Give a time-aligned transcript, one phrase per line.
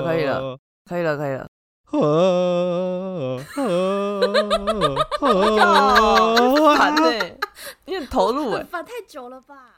[0.00, 1.46] 了，可以了，可以了，可以了。
[6.76, 7.02] 烦呢，
[7.84, 9.76] 你很投入哎，烦太久了吧？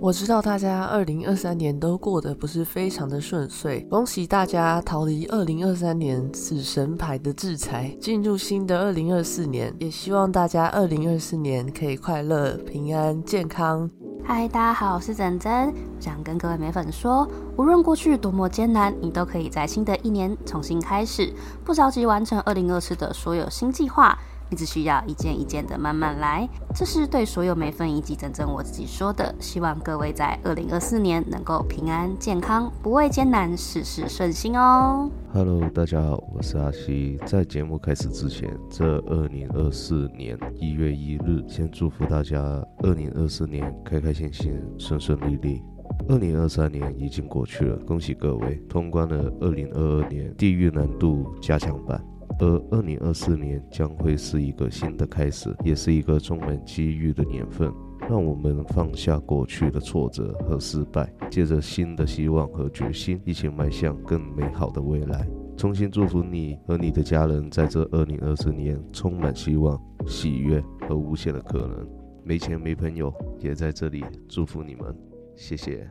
[0.00, 9.74] 我知道大家二零二三年都过得不是非常的顺遂，恭喜大家逃离二零二三年死神牌的制裁，进入新的二零二四年。
[9.80, 13.90] 也希望大家二零二四年可以快乐、平安、健康。
[14.30, 21.32] 嗨，大家好，我是珍珍，想跟各位美粉说，无论过去多么艰难，你都可以在新的一年重新开始，
[21.64, 24.18] 不着急完成二零二四的所有新计划。
[24.50, 29.34] 你只需要一件一件的慢慢来，这是对所有美粉以及真正我自己说的。
[29.38, 35.10] 希望各位在二零二四年能够平安健康，不畏艰难，事事顺心哦。
[35.34, 37.18] Hello，大家好，我是阿西。
[37.26, 42.40] 在节目开始之前，这二零二四年一月一日，先祝福大家
[42.78, 45.62] 二零二四年开开心心，顺顺利利。
[46.08, 52.02] 二零二三年已经过去了，恭喜各位通关了二零二二年地狱难度加强版。
[52.38, 57.72] 而二零二四年将会是一个新的开始，也是一个充满机遇的年份。
[58.08, 65.28] 让我们放下过去的挫折和失败，借着新的希望和决心，一起迈向更美好的未来。
[65.56, 71.86] 衷心祝福你和你的家人，在这二零二四年充满希望、喜悦和无限的可能。
[72.24, 74.96] 没钱没朋友，也在这里祝福你们。
[75.34, 75.86] 谢谢。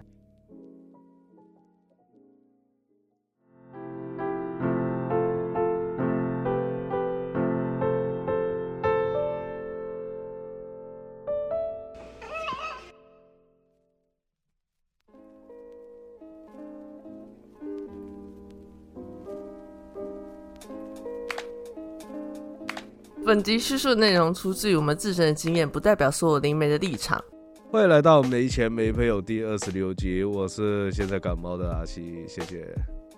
[23.27, 27.21] 本集叙述内容出自于我们自身的经验，不代表所有灵媒的立场。
[27.69, 32.65] 欢迎来到没钱没朋友第二十六集，我是现在感冒的阿西，谢谢。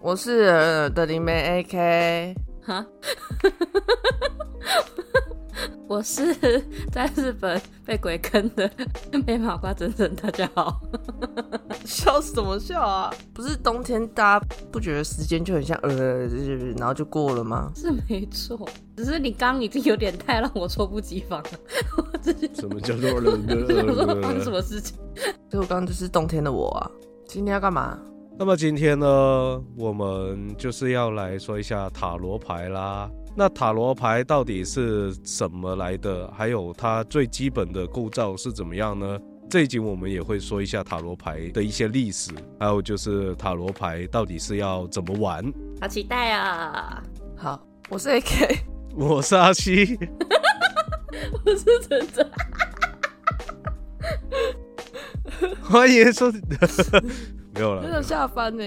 [0.01, 2.35] 我是的灵媒 AK。
[2.63, 2.83] 哈。
[5.89, 6.35] 我是
[6.93, 8.69] 在日本被鬼坑的
[9.25, 10.79] 被马瓜整整，大家好，
[11.83, 13.11] 笑什么笑啊？
[13.33, 16.27] 不是冬天大家不觉得时间就很像呃，
[16.77, 17.71] 然后就过了吗？
[17.75, 21.49] 是没错，只是你刚已经有点太让我猝不及防了。
[22.53, 24.21] 什么叫做 呃？
[24.21, 24.95] 发生什么事情？
[25.49, 26.91] 所以我刚刚就是冬天的我啊。
[27.27, 27.97] 今天要干嘛？
[28.37, 33.09] 那么今天呢，我们就是要来说一下塔罗牌啦。
[33.35, 36.29] 那塔罗牌到底是什么来的？
[36.31, 39.17] 还有它最基本的构造是怎么样呢？
[39.49, 45.43] 这一集我们也会说一下塔罗牌的一些历史，还有就是塔罗牌到底是要怎么玩。
[45.79, 47.01] 好期待啊！
[47.35, 47.59] 好，
[47.89, 48.59] 我是 AK，
[48.95, 49.97] 我是阿西，
[51.45, 52.31] 我是陈真，
[55.63, 56.41] 欢迎收听。
[57.55, 58.63] 没有了，真的下翻呢。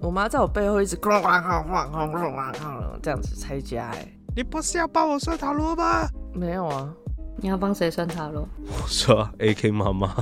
[0.00, 2.52] 我妈在我背后一直哐哐哐哐哐哐哐
[3.00, 4.06] 这样子拆家哎。
[4.36, 6.08] 你不是要帮我算塔罗吗？
[6.32, 6.92] 没有啊。
[7.38, 8.46] 你要帮谁算塔罗？
[8.66, 10.14] 我说 AK 妈妈。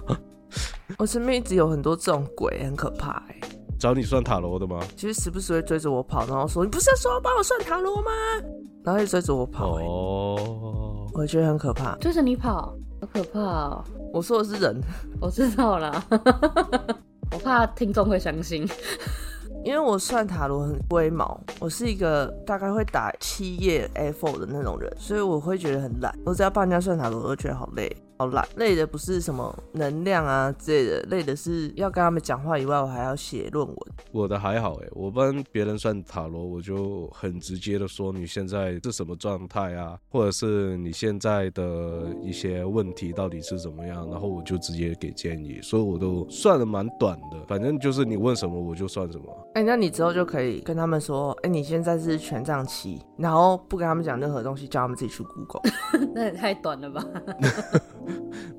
[0.99, 3.41] 我身边一直有很多这种鬼，很可怕哎。
[3.79, 4.81] 找你算塔罗的吗？
[4.97, 8.11] 其实时不时会追着我跑，然后说：“你不是说要帮我算塔罗吗？”
[8.83, 9.79] 然后就追着我跑。
[9.79, 11.07] 哦。
[11.13, 11.97] 我觉得很可怕。
[11.97, 13.85] 追着你跑，好可怕哦。
[14.13, 14.81] 我说的是人。
[15.21, 16.05] 我知道了。
[17.31, 18.67] 我怕听众会相信，
[19.69, 26.11] 因为我算塔罗很龟毛，我是一个大概会打七页 A4 的那种人，所以我会觉得很懒。
[26.25, 27.95] 我只要帮人家算塔罗，我都觉得好累。
[28.19, 33.77] 好懒，累的不是什么能量啊之类的，累的是要跟他们讲话以外，我还要写论文。
[34.11, 49.27] 我的还好哎，我帮别人算塔罗，我就很直接的说你现在是什么状态啊，或者是你现在的一些问题到底是怎么样，然后我就直接给建议，所以我都算的蛮短的，反正就是你问什么我就算什么。
[49.55, 55.63] 哎，那你之后就可以跟他们说，哎，你现在是权杖七，然后不跟他们讲任何东西，叫他们自己去 Google。
[56.13, 57.05] 那也太短了吧。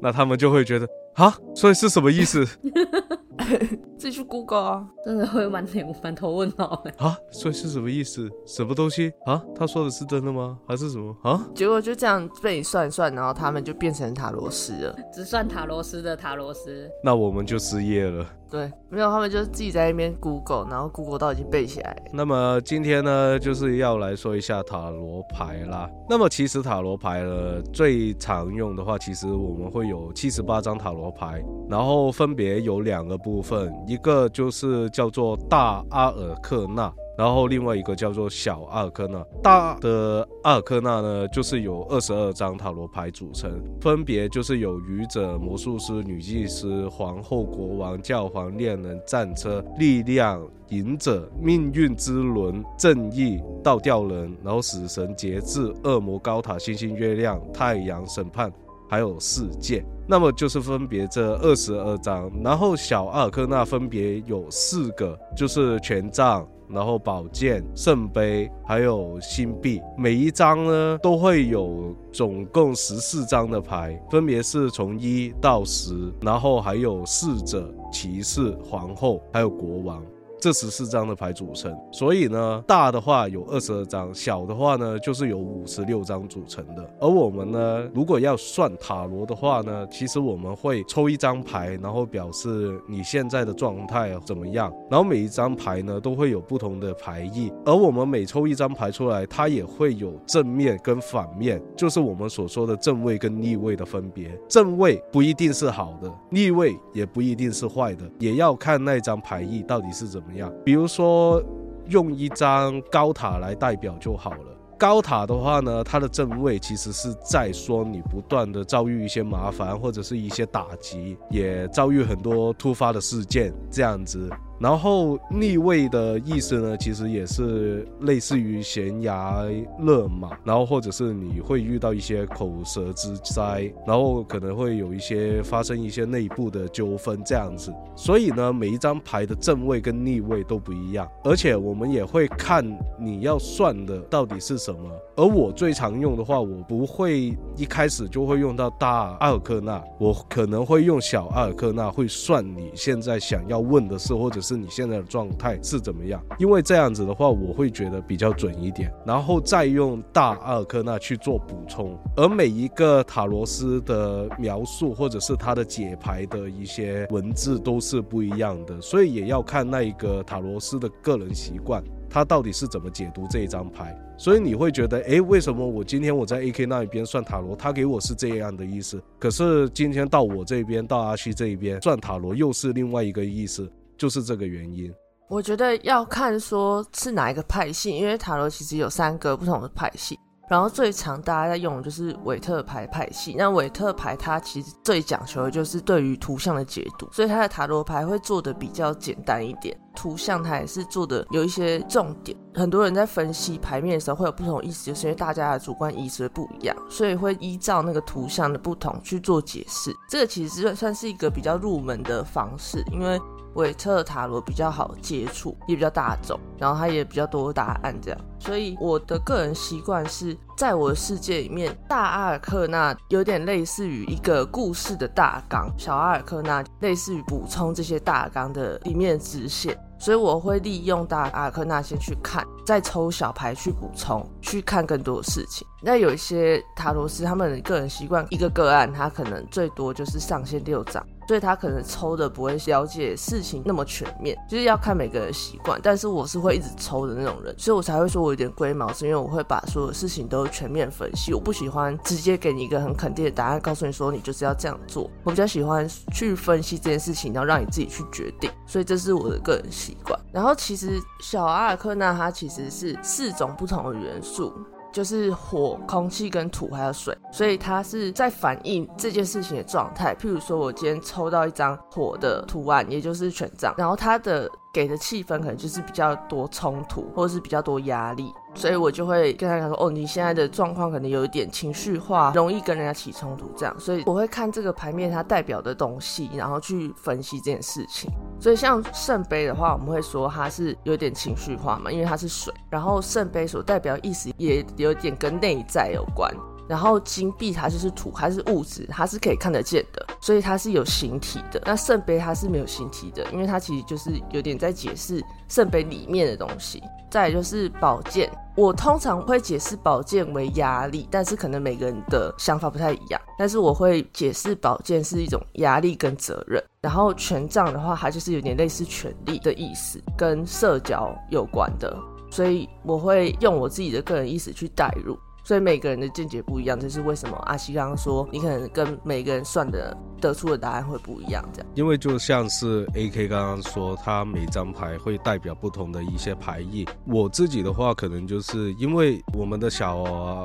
[0.01, 2.45] 那他们就会觉得啊，所以是什么意思？
[3.97, 8.29] 自己去 Google 啊，真的会满脸满头问号哎啊，所以是什么意思？
[8.45, 9.41] 什么东西啊？
[9.55, 10.57] 他说的是真的吗？
[10.67, 11.47] 还是什么啊？
[11.53, 16.89] 结果就这样被你算算，然后他们就变成塔罗斯了， 只算塔罗斯的塔罗斯。
[17.03, 18.25] 那我们就失业了。
[18.51, 21.95] 对，没有，他们就自己在那边 Google，然后 Google 到已经背起来。
[22.11, 25.87] 那么今天呢，就是要来说一下塔罗牌啦。
[26.09, 36.91] 那么其实塔罗牌呢，最常用的话，其实我们会有七十八张塔罗牌，然后分别有两个部部分，一个就是叫做大阿尔克纳。
[37.15, 58.49] 然后另外一个叫做小阿尔克纳，大的阿尔克纳呢，就是由二十二张塔罗牌组成，分别就是有愚者、魔术师、女祭司、皇后、国王、教皇、恋人、战车、力量、隐者、命运之轮、正义、倒吊人，然后死神、节制、恶魔、高塔、星星、月亮、太阳、审判，
[58.89, 59.85] 还有世界。
[60.07, 66.45] 那么就是分别这二十二张，然后小阿尔克纳分别有四个，就是权杖。
[66.71, 80.05] 然后宝剑、圣杯，还有星币，每一张呢都会有总共十四张的牌，分别是从一到十，然后还有侍者、骑士、皇后，还有国王。
[80.39, 86.89] 这十四张的牌组成，所以呢，大的话有二十二张，小的话呢就是有五十六张组成的。
[86.99, 94.73] 而我们呢，如果要算塔罗的话呢，其实我们会抽一张牌，然后表示你现在的状态怎么样。
[94.89, 104.31] 然后每一张牌呢都会有不同的牌意，而我们每抽一张牌出来，它也会有正面跟反面，就是我们所说的正位跟逆位的分别。
[104.47, 110.28] 正位不一定是好的，逆位也不一定是坏的，也要看那张牌意到底是怎么。
[110.63, 111.43] 比如说
[111.87, 114.45] 用一张高塔来代表就好了。
[114.77, 124.29] 高塔的话呢，它的正位其实是在说你不断的遭遇一些麻烦或者是一些打击，也遭遇很多突发的事件这样子。
[124.59, 129.45] 然后逆位的意思呢，其实也是类似于悬崖
[129.79, 137.73] 勒马，然后或者是你会遇到一些口舌之灾，然后可能会有一些发生一些内部的纠纷这样子。
[137.95, 142.61] 所以呢，每一张牌的正位跟逆位都不一样，而且我们也会看
[142.99, 144.79] 你要算的到底是什么。
[145.15, 154.48] 而我最常用的话，我不会一开始就会用到大阿尔克纳，我可能会用小阿尔克纳，会算你现在想要问的事，或者是。
[154.49, 156.19] 是你现在的状态是怎么样？
[156.39, 161.95] 因为这样子的话，我会觉得比较准一点，然后再用大阿尔克纳去做补充。
[162.15, 173.95] 而每一个塔罗斯的描述或者是他的解牌的一些文字都是不一样的，所以也要看那一个塔罗斯的个人习惯，他到底是怎么解读这一张牌。
[174.17, 183.71] 所以你会觉得，诶，为什么我今天我在 AK 那一边算塔罗，他给我是这样的意思，可是今天到我这边，到阿西这一边算塔罗又是另外一个意思。
[183.99, 184.91] 就是这个原因，
[185.29, 190.17] 我觉得要看说是哪一个派系，因为塔罗其实有三个不同的派系，
[190.49, 193.35] 然后最常大家在用的就是韦特牌派系。
[193.37, 202.35] 那韦特牌它其实最讲求的就是对于图像的解读，所以它的塔罗牌会做的比较简单一点，图像它也是做的有一些重点。
[202.55, 209.93] 很多人在分析牌面的时候会有不同意思，就是因为大家的主观意识不一样，所以会依照那个图像的不同去做解释。
[210.09, 213.19] 这个其实算是一个比较入门的方式，因为。
[213.55, 235.67] 韦特塔罗比较好接触，也比较大众，然后它也比较多答案这样，所以我的个人习惯是在我的世界里面，大阿尔克纳有点类似于一个故事的大纲，小阿尔克纳类似于补充这些大纲的里面的支线，所以我会利用大阿尔克纳先去看，再抽小牌去补充，去看更多的事情。
[235.81, 241.05] 那有一些塔罗斯他们的个人习惯，一个个案他可能最多就是上限六张。
[241.29, 245.79] 所以他可能抽的不会了解事情那么全面，就是要看每个人习惯。
[245.83, 251.31] 但是我是会一直抽的那种人，所以我才会说我有点龟毛，是因为我会把所有事情都全面分析。
[251.31, 255.07] 我不喜欢直接给你一个很肯定的答案，告诉你说你就是要这样做。
[255.23, 258.49] 我比较喜欢去分析这件事情，然后让你自己去决定。
[258.65, 260.19] 所以这是我的个人习惯。
[260.33, 264.51] 然后其实小阿尔克纳它其实是四种不同的元素。
[264.91, 270.15] 就是火、空气跟土还有水，所以它是在反映这件事情的状态。
[270.15, 278.33] 譬如说，我今天抽到一张火的图案，也就是权杖，然后它的给的气氛可能就是比较多冲突，或者是比较多压力。
[278.55, 283.79] 所以我就会跟他讲说，哦，你现在的状况可能有一点情绪化，容易跟人家起冲突，这样。
[283.79, 288.09] 所以我会看这个牌面它代表的东西，然后去分析这件事情。
[288.39, 292.53] 所以像圣杯的话，我们会说它是有点情绪化嘛，因为它是水。
[292.69, 296.31] 然后圣杯所代表意思也有点跟内在有关。
[296.69, 301.59] 然后金币它就是土，它是物质，它是可以看得见的，所以它是有形体的。
[301.65, 306.83] 那圣杯它是没有形体的，因为它其实就是有点在解释圣杯里面的东西。
[307.09, 313.19] 再就是宝剑，我通常会解释宝剑为压力，但是可能每个人的想法不太一样。
[313.35, 316.63] 但是我会解释宝剑是一种压力跟责任。
[316.81, 321.97] 然后权杖的话，它就是有点类似权力的意思，跟社交有关的，
[322.29, 325.17] 所以我会用我自己的个人意识去代入。
[325.49, 331.67] 所以每个人的见解不一样，这是为什么阿西刚刚说你可能跟每个人算的得出的答案会不一样，这样。
[331.73, 336.85] 因为就像是 A K 刚刚说，它每张牌会代表不同的一些牌意。
[337.07, 339.97] 我自己的话，可能就是因为我们的小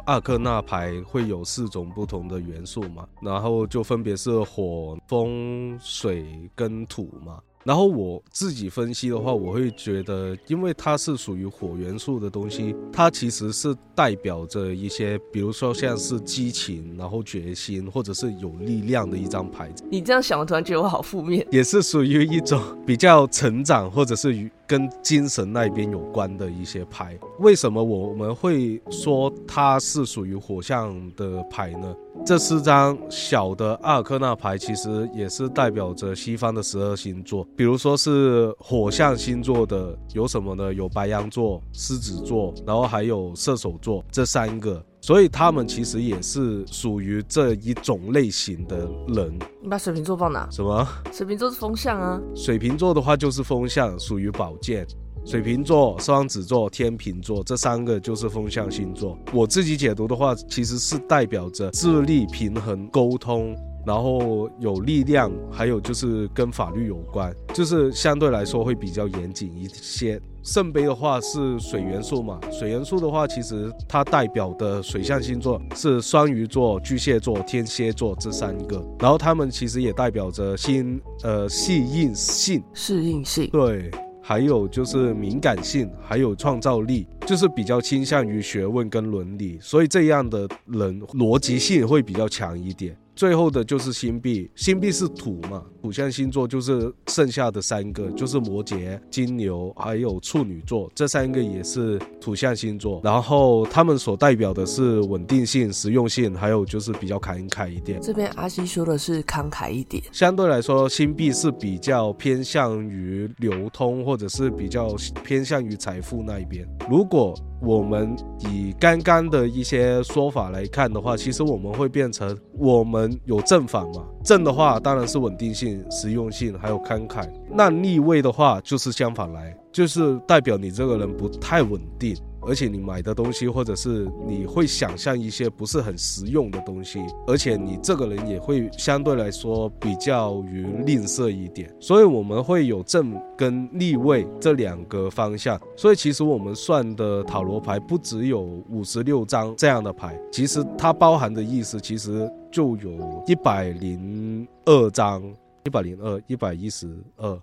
[0.07, 7.39] 阿克纳牌会有四种不同的元素嘛，然后就分别是火、风、水跟土嘛。
[7.65, 19.83] 然后我自己分析的话，我会觉得，因为它是属于火元素的东西，它其实是代表着一些，比如说像是激情，然后决心，或者是有力量的一张牌子。
[19.91, 21.47] 你这样想，我突然觉得我好负面。
[21.51, 27.19] 也是属于一种比较成长，或者是与跟精神那边有关的一些牌。
[27.39, 31.95] 为什么我们会说它是属于火象的牌呢？
[32.25, 37.47] 这四张小的阿尔克纳牌，其实也是代表着西方的十二星座。
[37.57, 40.73] 比如说是火象星座的有什么呢？
[40.73, 44.83] 有白羊座、狮子座，然后还有射手座这三个。
[45.05, 49.39] 所以他们其实也是属于这一种类型的人。
[49.61, 50.49] 你把水瓶座放哪？
[50.51, 50.89] 什么？
[51.13, 52.19] 水瓶座是风象啊。
[52.35, 54.87] 水瓶座的话就是风象，属于宝剑。
[55.27, 59.19] 水瓶座、双子座、天秤座这三个就是风象星座。
[59.31, 63.55] 我自己解读的话，其实是代表着智力、平衡、沟通，
[63.87, 70.21] 然后有力量，还有就是跟法律有关，就是相对来说会比较严谨一些。
[70.43, 72.39] 圣杯的话是水元素嘛？
[72.53, 83.91] 水元素的话，其实它代表的水象星座是双鱼座、巨蟹座、天蝎座这三个，然后他们其实也代表着心呃适应性、适应性对。
[84.27, 92.97] 还有就是敏感性，还有创造力，就是比较倾向于学问跟伦理，所以这样的人逻辑性会比较强一点。
[93.15, 103.01] 最后的就是星币，星币是土嘛，土象星座就是剩下的三个，就是摩羯、金牛还有处女座，这三个也是土象星座。
[103.05, 108.01] 然后他们所代表的是稳定性、实用性，还有就是比较慷慨一点。
[108.01, 116.67] 这边阿西说的是慷慨一点，相对来说，星币是比较偏向于流通，或者是比较偏向于财富那一边。
[116.91, 124.05] 如果我们以刚刚的一些说法来看的话，其实我们会变成我们有正反嘛。
[124.23, 127.29] 正的话当然是稳定性、实用性，还有慷慨。
[127.51, 132.17] 那逆位的话就是相反来，就是代表你这个人不太稳定。
[132.47, 145.61] 而且你买的东西，或者是你会想象一些不是很实用的东西，而且你这个人也会相对来说比较于吝啬一点，所以我们会有正跟逆位这两个方向。
[145.77, 155.23] 所以其实我们算的塔罗牌不只有五十六张这样的牌，其实它包含的意思其实就有一百零二张，
[155.65, 157.41] 一百零二，一百一十二，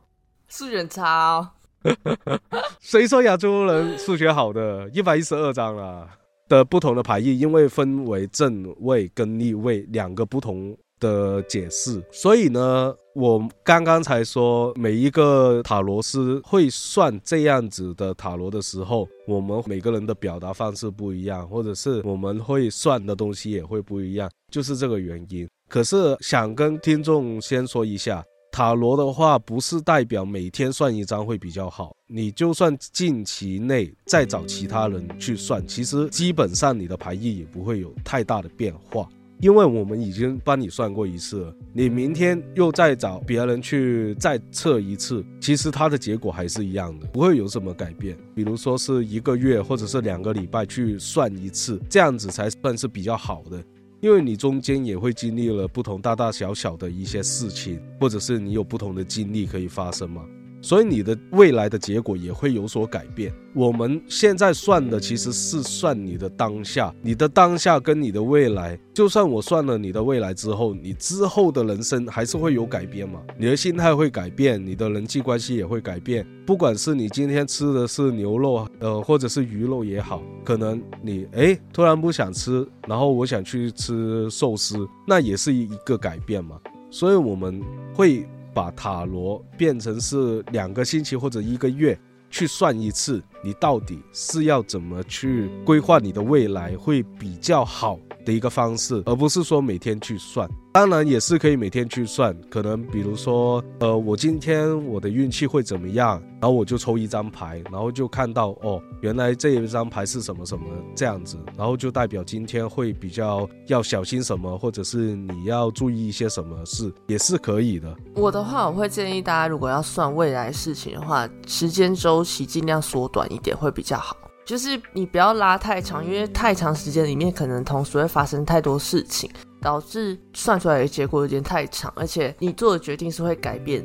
[0.48, 1.52] 是人差。
[2.80, 4.90] 谁说亚洲人数学好的？
[4.94, 6.08] 一百一十二张啦
[6.48, 25.48] 的不同的牌意，因为分为正位跟逆位两个不同的解释，所以呢，我刚刚才说每一个塔罗师会算这样子的塔罗的时候，我们每个人的表达方式不一样，或者是我们会算的东西也会不一样，就是这个原因。
[25.68, 28.24] 可是想跟听众先说一下。
[28.52, 31.96] 塔罗的话，不是代表每天算一张会比较好。
[32.08, 39.08] 你就算近期内再找其他人去算，其实基本上你的牌意也不会有太大的变化，
[39.40, 41.56] 因为我们已经帮你算过一次了。
[41.72, 48.18] 你明天又再找别人去再测一次，其实它的结果还是一样的，不会有什么改变。
[48.36, 53.64] 比如说是一个月或者是两个礼拜去算一次，这样子才算是比较好的。
[54.02, 60.26] 因为你中间也会经历了不同大大小小的一些事情，或者是你有不同的经历可以发生嘛。
[60.62, 63.34] 所以你的未来的结果也会有所改变。
[63.54, 68.80] 我们现在算的其实是算你的当下，你的当下跟你的未来。
[68.94, 73.20] 就算我算了你的未来之后，你之后的人生还是会有改变嘛？
[73.38, 76.26] 你的心态会改变，你的人际关系也会改变。
[76.46, 86.58] 不管是你今天吃的是牛肉，呃，或者是鱼肉也好，可能你哎突然不想吃，然后我想去吃寿司，那也是一个改变嘛。
[86.90, 87.62] 所以我们
[87.94, 88.26] 会。
[88.54, 91.98] 把塔罗变成是两个星期或者一个月
[92.30, 98.00] 去算一次，你到底是要怎么去规划你的未来会比较好？
[98.26, 100.50] 的一个方式，而不是说每天去算。
[100.74, 110.64] 当然也是可以每天去算，可能比如说，呃，我今天我的运气会怎么样，然后我就抽一张牌，然后就看到哦，原来这一张牌是什么什么
[110.96, 117.94] 这样子，然后就代表今天会比较要小心什么，或者是你要注意一些什么事，也是可以的。
[118.16, 124.16] 我的话，我会建议大家，如果要算未来事情的话，时间周期尽量缩短一点会比较好。
[124.46, 129.30] 就是你不要拉太长，因为太长时间里面可能同时会发生太多事情，
[129.62, 133.84] 导致算出来的结果有点太长，而且你做的决定是会改变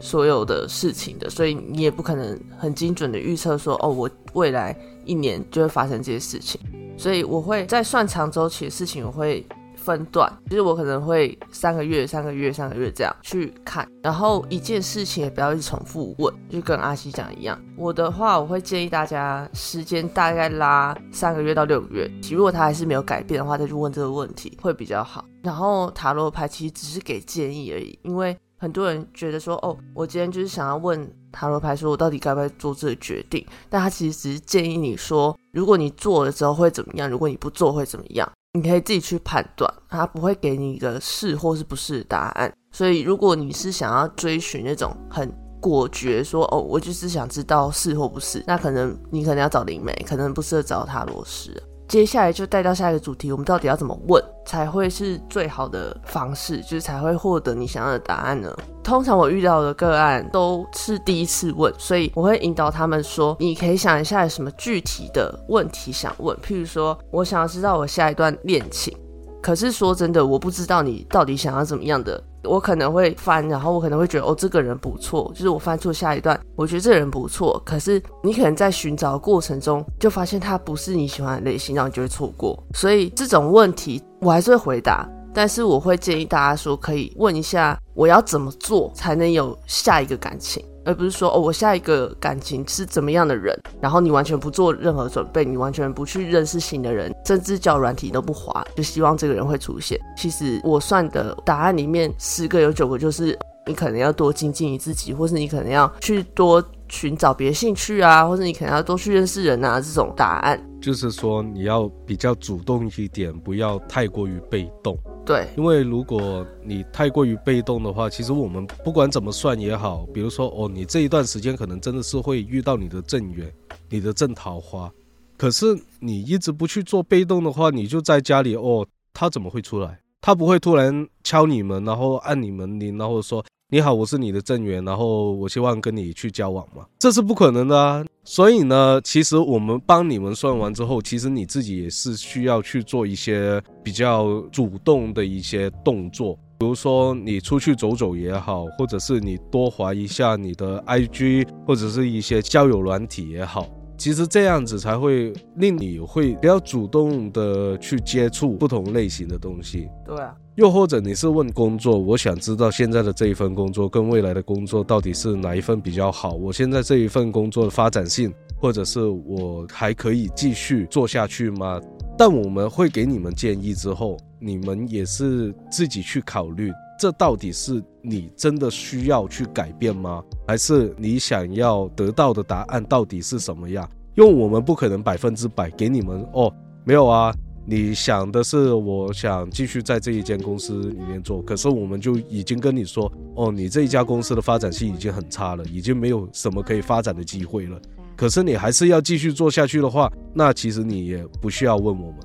[0.00, 6.60] 所有的事情的，所以你也不可能很精准的预测说，哦，我未来一年就会发生这些事情。
[6.96, 9.46] 所以我会在算长周期的事情，我会。
[9.88, 17.58] 分段，就是我可能会三个月、三个月、三个月这样去看，然后一件事情也不要一直重复问，就跟阿西讲一样。
[17.74, 25.24] 我的话，我会建议大家时间大概拉三个月到六个月，如果他还是没有改变的话，再去问这个问题会比较好。
[25.42, 38.30] 然后塔罗牌其实只是给建议而已，因为很多人觉得说，哦，我今天就是想要问塔罗牌，说我到底该不该做这个决定，但他其实只是建议你说，如果你做了之后会怎么样，如果你不做会怎么样。
[38.54, 42.52] 你可以自己去判断，他不会给你一个是或是不是的答案。
[42.72, 51.62] 所以，如果你是想要追寻那种很果决，说哦，我就是想知道是或不是，那可能你可能要找灵媒，可能不适合找塔罗师。
[51.88, 58.54] 接下来就带到下一个主题，我们到底要怎么问才会是最好的方式，就是才会获得你想要的答案呢？
[58.84, 68.94] 通常我遇到的个案都是第一次问，所以我会引导他们说：你可以想一下有什么具体的问题想问，譬如说，我想要知道我下一段恋情。
[69.40, 72.22] 可是说真的，我不知道你到底想要怎么样的。
[72.44, 77.60] 我可能会翻，然后我可能会觉得哦，这个人不错，就是我翻出下一段，我觉得这个人不错。
[77.64, 82.62] 可是你可能在寻找过程中，就发现他不是你喜欢的类型，然后你就会错过。
[82.74, 90.64] 所以这种问题我还是会回答，但是我会建议大家说，可以问一下我要怎么做才能有下一个感情。
[90.88, 100.00] 而不是说哦，我下一个感情是怎么样的人，然后你完全不做任何准备，你完全不去认识新的人，甚至叫软体都不滑，就希望这个人会出现。
[100.16, 110.60] 其实我算的答案里面，十个有九个就是你可能要多精进你自己，或是你可能要去多寻找别的兴趣啊，或者你可能要多去认识人啊，这种答案。
[110.80, 114.96] 就是说你要比较主动一点，不要太过于被动。
[115.26, 123.52] 对，因为如果你太过于被动的话，其实我们不管怎么算也好，比如说哦，你这一段时间可能真的是会遇到你的正缘，
[123.90, 124.90] 你的正桃花，
[125.36, 125.66] 可是
[125.98, 129.98] 你一直不去做被动的话，你就在家里哦，他怎么会出来？
[130.20, 133.44] 他不会突然敲你门，然后按你门铃，然后说。
[133.70, 138.02] 你好，我是你的正缘，然后我希望跟你去交往嘛，这是不可能的啊。
[138.24, 153.68] 所以呢，其实我们帮你们算完之后，其实你自己也是需要去做一些比较主动的一些动作，比如说你出去走走也好，或者是你多划一下你的 IG，或者是一些交友软体也好。
[153.98, 159.90] 其实这样子才会令你会比较主动的去接触不同类型的东西。
[160.06, 166.32] 对啊，又或者你是问工作，我想知道现在的这一份工作跟未来的工作到底是哪一份比较好？
[166.32, 171.80] 我现在这一份工作的发展性，或者是我还可以继续做下去吗？
[172.18, 176.72] 但我们会给你们建议之后，你们也是自己去考虑。
[176.98, 180.20] 这到底是你真的需要去改变吗？
[180.44, 183.88] 还是你想要得到的答案到底是什么样？
[184.16, 187.32] 因为我们不可能百分之百给你们哦，没有啊。
[187.70, 197.78] 你想的是我想继续在这一间公司里面做，可是我们就已经跟你说哦，你这一家公司的发展性已经很差了，已经没有什么可以发展的机会了。
[198.16, 202.20] 可是你还是要继续做下去的话，那其实你也不需要问我们。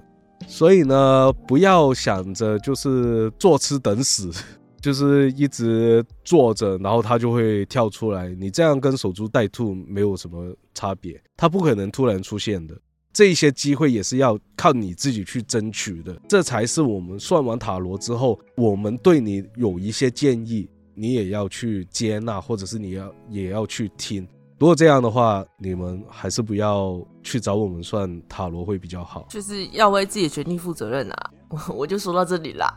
[0.48, 4.32] 所以呢，不要想着就是坐吃等死。
[4.84, 8.28] 就是一直坐着，然后它就会跳出来。
[8.38, 12.76] 你这样跟守株待兔没有什么差别，它不可能突然出现的。
[13.13, 16.19] 这些机会也是要靠你自己去争取的。
[16.28, 24.28] 这才是我们算完塔罗之后，我们对你有一些建议，你也要去接纳，或者是你要也要去听。
[24.58, 29.28] 如果这样的话，你们还是不要去找我们算塔罗会比较好。
[29.30, 31.32] 就是要为自己的决定负责任啊！
[31.49, 32.73] 我我就说到这里啦。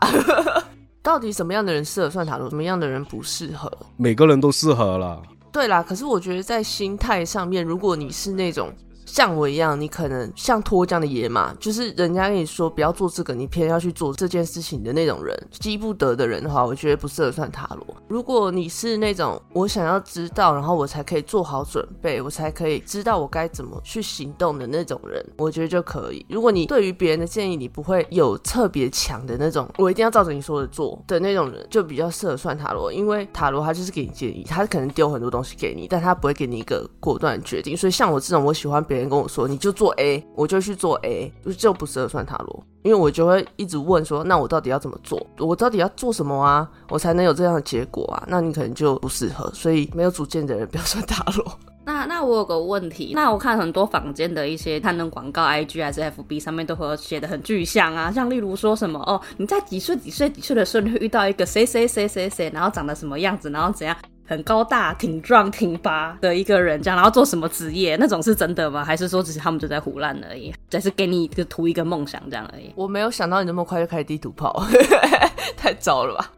[1.01, 3.71] 到底什么样的人适合算塔罗，什么样的人不适合？
[3.95, 5.19] 每个人都适合啦。
[5.51, 8.71] 对啦，可是我觉得在心态上面，如果你是那种。
[9.07, 17.95] 像我一样，你可能像脱缰的野马，就是人家跟你说不要做这个，你偏要去做这件事情的那种人，急不得的人的话，我觉得不适合算塔罗。
[18.09, 26.25] 如果你是那种我想要知道，然后我才可以做好准备，我才可以知道我该怎么去行动的那种人，我觉得就可以。
[26.29, 37.77] 如果你对于别人的建议，你不会有特别强的那种，我一定要照着你说的做的那种人，就比较适合算塔罗，因为塔罗它就是给你建议，它可能丢很多东西给你，但它不会给你一个果断决定。
[37.77, 38.96] 所以像我这种，我喜欢别。
[38.97, 45.25] 人跟我说，你就做 A，我就去做 A，就不适合算塔罗，因为我就会一直问说，那我到底要怎么做？
[45.39, 46.69] 我到底要做什么啊？
[46.89, 48.23] 我才能有这样的结果啊？
[48.27, 51.45] 那你可能就不适合，所以没有主见的人不要算塔罗。
[51.87, 63.95] 那那我有个问题，那我看很多坊间的一些探灯广告，IG 还是 FB 上面都会写的很具象啊，像例如说什么哦，你在几岁几岁几岁的时候，你会遇到一个谁谁谁谁谁，然后长得什么样子，然后怎样，
[64.27, 68.83] 很高大、挺壮、挺拔的一个人，这样，然后做什么职业，那种是真的吗？
[68.83, 72.71] 还是说只是他们就在胡乱而已，只是给你一个图一个梦想这样而已？
[72.75, 74.63] 我没有想到你那么快就开始地图炮，
[75.55, 76.31] 太糟了吧？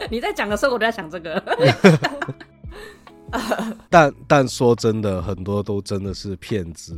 [0.10, 1.42] 你在讲的时候，我就在想这个。
[3.90, 6.96] 但但说真的，很多都真的是骗子。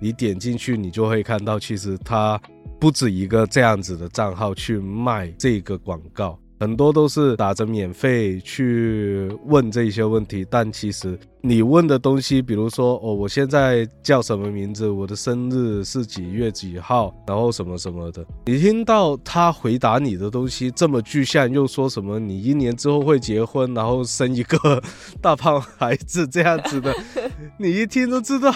[0.00, 2.40] 你点进去，你就会看到，其实他
[2.78, 6.38] 不止一个这样子的账号去卖这个广告。
[6.60, 24.82] 很多都是打着免费去问这些问题，但其实你问的东西，比如说哦，我现在叫什么名字，我的生日是几月几号，然后什么什么的，你听到他回答你的东西这么具象，又说什么你一年之后会结婚，然后生一个
[25.22, 26.92] 大胖孩子这样子的，
[27.56, 28.52] 你一听都知道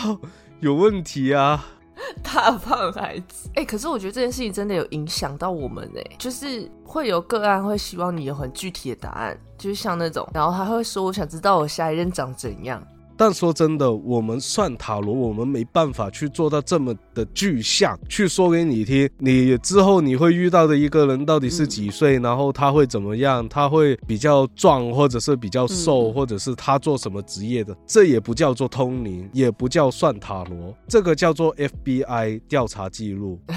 [0.60, 1.64] 有问题啊。
[2.22, 12.82] 大胖孩子，哎，可是我觉得这件事情真的有影响到我们哎，就是会有个案会希望你有很具体的答案，就是像那种，然后他会说我想知道我下一任长怎样。
[13.24, 19.08] 但说真的，我们算塔罗，我们没办法去做到这么的具象，去说给你听。
[19.16, 23.48] 你之后你会遇到的一个人到底是几岁，然后他会怎么样？
[23.48, 27.72] 他会比较壮，或者是比较瘦，或者是他做什么职业的？
[27.86, 33.38] 这也不叫做通灵，也不叫算塔罗，这个叫做 FBI 调查记录。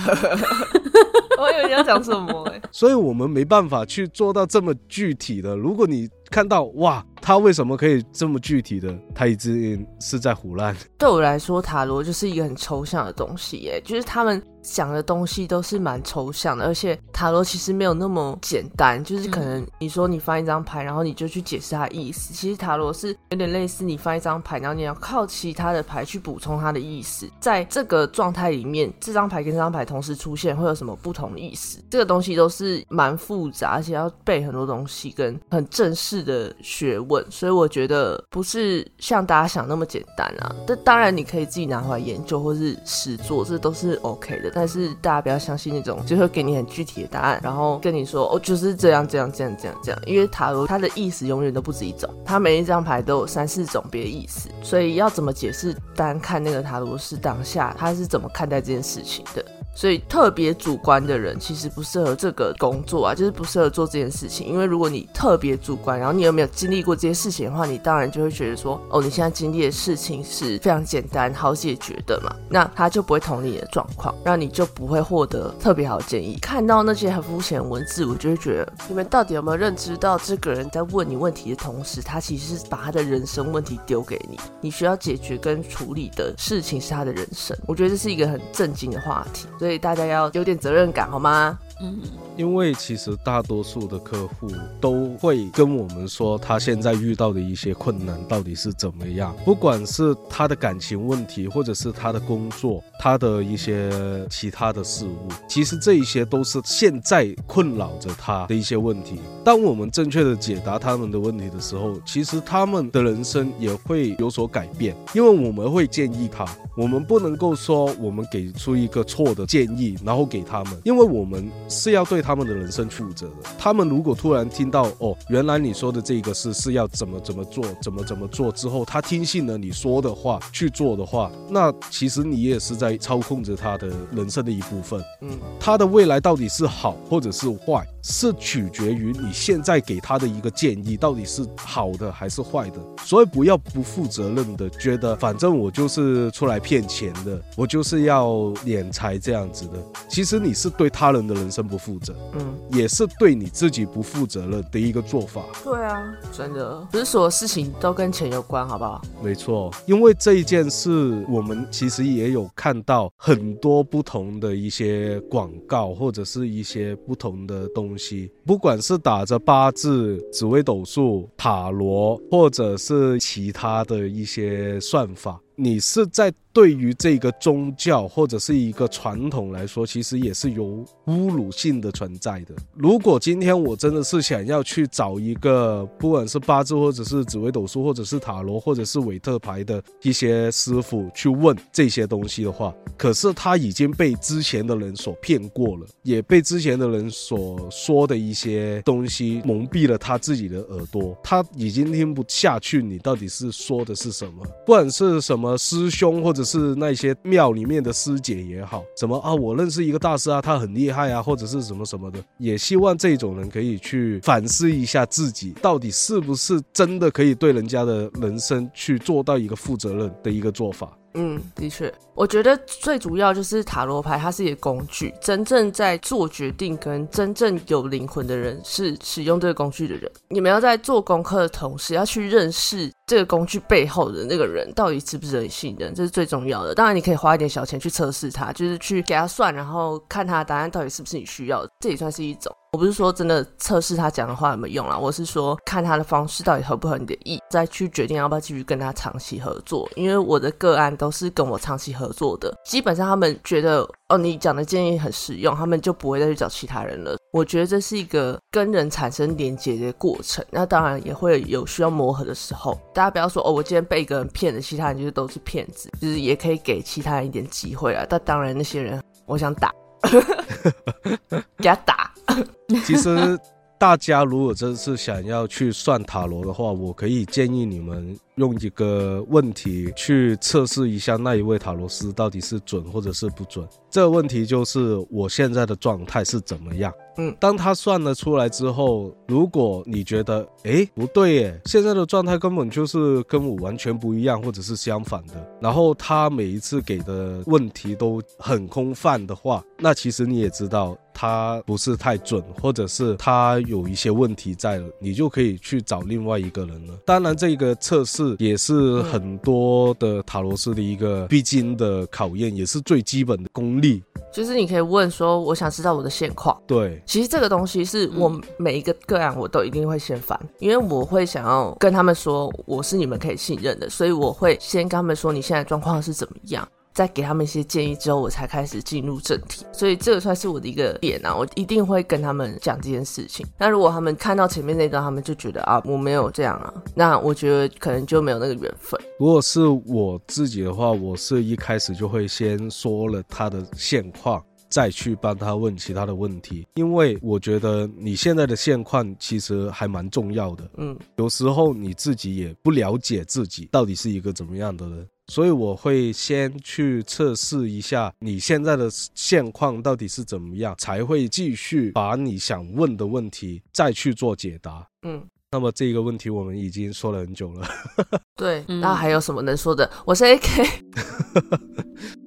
[1.38, 5.54] 我以为你要讲什么哎，所以我们没办法去做到这么具体的。
[5.56, 7.06] 如果你看到哇。
[7.22, 8.96] 他为什么可以这么具体的？
[9.16, 10.76] 他一直是在胡乱。
[10.96, 19.04] 对我来说，塔罗就是一个很抽象的东西，耶，就是他们讲的东西都是蛮抽象的，而且塔罗其实没有那么简单。
[19.04, 27.30] 就是可能你说你翻一张牌，然后你就去解释它的意思，其实塔罗是有点类似你翻一张牌，然后你要靠其他的牌去补充它的意思。
[27.40, 31.80] 在这个状态里面，这张牌跟这张牌同时出现会有什么不同的意思？
[31.90, 37.24] 这个东西都是蛮复杂，而且要背很多东西，跟很正式的学问。
[37.30, 40.56] 所以我觉得不是像大家想那么简单啊。
[40.66, 44.55] 但当然你可以自己拿回来研究或是实做，这都是 OK 的。
[44.56, 50.02] 但是大家不要相信那种就会给你很具体的答案，然后跟你说哦就是这样这样这样这样这样。
[50.06, 59.46] 因为塔罗它的意思永远都不止一种，它每一张牌都有三四种别的意思，所以要怎么解释，单看那个塔罗是当下他是怎么看待这件事情的。
[59.76, 64.48] 所以特别主观的人其实不适合这个工作啊，就是不适合做这件事情。
[64.48, 76.38] 因为如果你特别主观，然后你有没有经历过这些事情的话，你当然就会觉得说，哦，你现在经历的事情是非常简单、好解决的嘛，那他就不会同理你的状况，那你就不会获得特别好的建议。
[76.42, 87.58] 看到那些很肤浅的文字，我就会觉得，你们到底有没有认知到，这个人在问你问题的同时，他其实是把他的人生问题丢给你，你需要解决跟处理的事情是他的人生。
[87.68, 89.48] 我觉得这是一个很震惊的话题。
[89.66, 91.58] 所以大家要有点责任感，好吗？
[91.82, 92.00] 嗯，
[92.38, 94.48] 因为其实大多数的客户
[94.80, 103.92] 都会跟我们说，他现在遇到的一些困难到底是怎么样，不管是他的感情问题，或者是他的工作，他的一些
[104.30, 109.20] 其他的事物，其实这一些都是现在困扰着他的一些问题。
[109.44, 116.46] 当我们正确的解答他们的问题的时候，其实他们的人生也会有所改变，因为我们会建议他，
[116.78, 121.52] 我们不能够说我们给出一个错的建议，然后给他们，因为我们。
[121.68, 123.50] 是要对他们的人生负责的。
[123.58, 135.02] 他们如果突然听到哦，原来你说的这个事是要怎么怎么做，怎么怎么做之后，他听信了你说的话去做的话，那其实你也是在操控着他的人生的一部分。
[135.22, 137.86] 嗯，他的未来到底是好或者是坏？
[138.08, 148.28] 是取决于你现在给他的一个建议到底是好的还是坏的，所以不要不负责任的觉得反正我就是出来骗钱的，我就是要
[148.64, 149.84] 敛财这样子的。
[150.08, 155.44] 其实你是对他人的人生不负责，嗯，也是对你自己不负责任的一个做法。
[155.64, 159.02] 对啊，真的不是所有事情都跟钱有关，好不好？
[159.24, 167.95] 没错，因为这一件事，我们其实也有看到很多不同的一些广告或者是一些不同的东。
[167.96, 182.56] 东西，不管是打着八字、紫微斗数、塔罗，或者是其他的一些算法，你是在对于这个宗教或者是一个传统来说，其实也是有侮辱性的存在的。
[182.74, 220.96] 如果今天我真的是想要去找一个，不管是八字或者是紫微斗数，或者是塔罗，或者是韦特牌的一些师傅去问这些东西的话，可是他已经被之前的人所骗过了，也被之前的人所说的一些东西蒙蔽了他自己的耳朵，他已经听不下去你到底是说的是什么，不管是什么师兄或者是那些庙里面的师姐也好，什么啊，我认识一个大师啊，他很厉害啊，或者是什么什么的，也希望这种人可以去反思一下自己，到底是不是真的可以对人家的人生去做到一个负责任的一个做法。
[221.16, 225.14] 嗯，的确，我觉得最主要就是塔罗牌，它是一个工具。
[225.22, 230.12] 真正在做决定跟真正有灵魂的人，是使用这个工具的人。
[230.28, 236.76] 你们要在做功课的同时，要去认识这个工具背后的那个人到底值不值得你信任，这是最重要的。
[236.76, 242.54] 当然，你可以花一点小钱去测试他，就是去给他算，然后看他的答案到底是不是你需要的，这也算是一种。
[242.76, 249.90] 我不是说真的测试他讲的话有没有用啦，我是说看他的方式到底合不合你的意，再去决定要不要继续跟他长期合作。
[249.96, 257.16] 因为我的个案都是跟我长期合作的，基本上他们觉得哦你讲的建议很实用，他们就不会再去找其他人了。
[257.32, 262.78] 我觉得这是一个跟人产生连接的过程，那当然也会有需要磨合的时候。
[262.94, 268.06] 大家不要说哦我今天被一个人骗了，其他人就是都是骗子，就是也可以给其他人一点机会啊。
[268.10, 269.74] 但当然那些人我想打，
[271.60, 272.12] 给他打。
[272.86, 273.38] 其实，
[273.78, 283.68] 大家如果真是想要去算塔罗的话，我可以建议你们用一个问题去测试一下那一位塔罗斯到底是准或者是不准。
[283.90, 286.94] 这个问题就是我现在的状态是怎么样？
[287.18, 307.00] 嗯，当他算了出来之后，如果你觉得哎不对耶，现在的状态根本就是跟我完全不一样，或者是相反的，然后他每一次给的问题都很空泛的话，那其实你也知道他不是太准，或者是他有一些问题在了，你就可以去找另外一个人了。
[307.06, 314.02] 当然，这个测试也是很多的塔罗斯的一个必经的考验，也是最基本的功力。
[314.32, 316.62] 就是你可以问说，我想知道我的现况。
[316.68, 326.68] 对，其实这个东西是我每一个个案我都一定会先翻，因为我会想要跟他们说我是你们可以信任的，所以我会先跟他们说你现在状况是怎么样。
[326.96, 329.66] 在给他们一些建议之后，我才开始进入正题。
[329.74, 333.46] 所以这个算是我的一个点啊，我一定会跟他们讲这件事情。
[333.58, 338.98] 那如果他们看到前面那段，他们就觉得啊，我没有这样啊，那我觉得可能就没有那个缘分。
[339.20, 350.70] 如果是我自己的话，我是一开始就会先说了他的现况，再去帮他问其他的问题，因为我觉得你现在的现况其实还蛮重要的。
[350.78, 355.08] 嗯，有时候你自己也不了解自己到底是一个怎么样的人。
[355.28, 364.88] 所以我会先去测试一下你现在的现况到底是怎么样，才会继续把你想问的问题再去做解答。
[365.02, 365.24] 嗯，
[365.56, 367.66] 那么这个问题我们已经说了很久了。
[368.36, 369.90] 对，那还有什么能说的？
[370.04, 370.68] 我是 AK，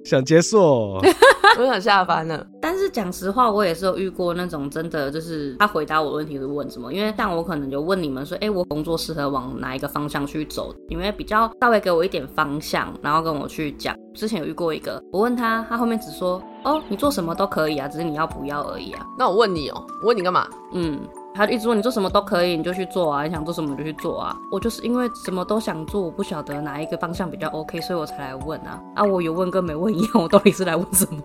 [0.03, 0.57] 想结束。
[1.59, 10.73] 我想下班了，但是讲实话，我也是有遇过那种真的就是他回答我问题是问什么，因为像我可能就问你们说，哎，我工作适合往哪一个方向去走？
[10.89, 13.95] 你们比较稍微给我一点方向，然后跟我去讲。
[14.15, 19.05] 之前有遇过一个，我问他，他后面只说，哦，你做什么都可以啊，只是你要不要而已啊。
[19.19, 20.47] 那我问你哦，我问你干嘛？
[20.73, 20.99] 嗯。
[21.33, 24.35] 他就一直说你做什么都可以，你就去做啊，你想做什么就去做啊。
[24.51, 28.81] 我就是因为什么都想做，我不晓得哪一个方向比较 OK，所以我才来问啊。
[28.95, 31.21] 啊，我有问跟没问一样，我到底是来问什么？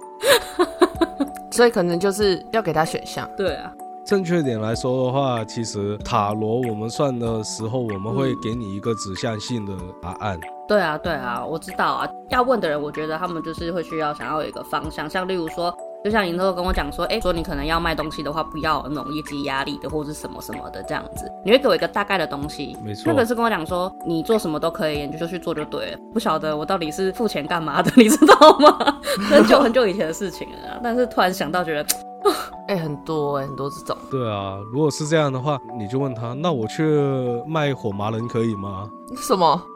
[1.51, 3.29] 所以可能就是要给他选项。
[3.37, 3.73] 对啊，
[4.05, 10.38] 正确点来说的话，其实塔罗我们算的时候，我们会给你一个指向性的答案。
[10.69, 12.09] 对啊，对啊，我知道啊。
[12.29, 15.75] 要问的人，我觉得他们就是会需要想要有一个方向，像例如说。
[16.05, 22.77] 就像你那时候跟我讲说，哎，说你可能要卖东西的话，不要那种业绩压力的，或者是什么什么的这样子，你会给我一个大概的东西。
[22.85, 25.99] 没错，那个是跟我讲说，你做什么都可以，你就去做就对了。
[26.12, 29.01] 不晓得我到底是付钱干嘛的， 你知道吗？
[29.31, 31.87] 很久很久以前的事情了，但是突然想到，觉得，
[32.69, 33.97] 哎，很多哎，很多这种。
[34.11, 36.85] 对啊，如果是这样的话，你就问他，那我去
[37.47, 38.87] 卖火麻仁可以吗？
[39.17, 39.59] 什么？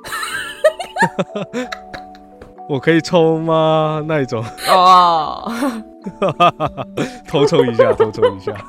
[2.68, 4.04] 我可以抽吗？
[4.06, 5.50] 那一种哦，
[7.28, 8.52] 偷抽一下， 偷抽一下。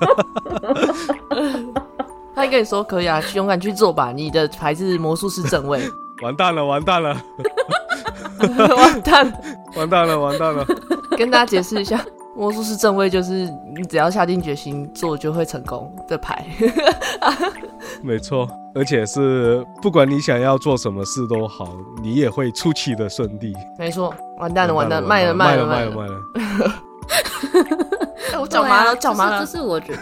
[2.36, 4.12] 他跟你说可以啊，勇敢去做吧。
[4.16, 5.82] 你的牌子魔术师正位，
[6.22, 7.16] 完蛋了，完蛋了，
[8.40, 9.34] 完蛋，
[9.76, 10.66] 完蛋了，完蛋了。
[11.18, 12.00] 跟大家解释一下，
[12.38, 16.46] 魔术师正位就是你只要下定决心做就会成功的牌。
[18.02, 23.54] 没错，而且是不管你想要做什么事都好，你也会出奇的顺利。
[23.78, 26.16] 没错，完蛋了，完蛋，卖了，卖了，卖了，卖了。
[28.40, 29.94] 我脚麻了，脚麻了，这是我觉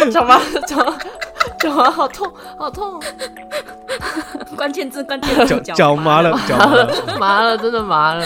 [0.00, 0.94] 得，脚麻，脚
[1.58, 3.00] 脚麻，好痛，好痛。
[4.56, 8.24] 关键字，关键字，脚麻了，脚麻了，麻了，真的麻了。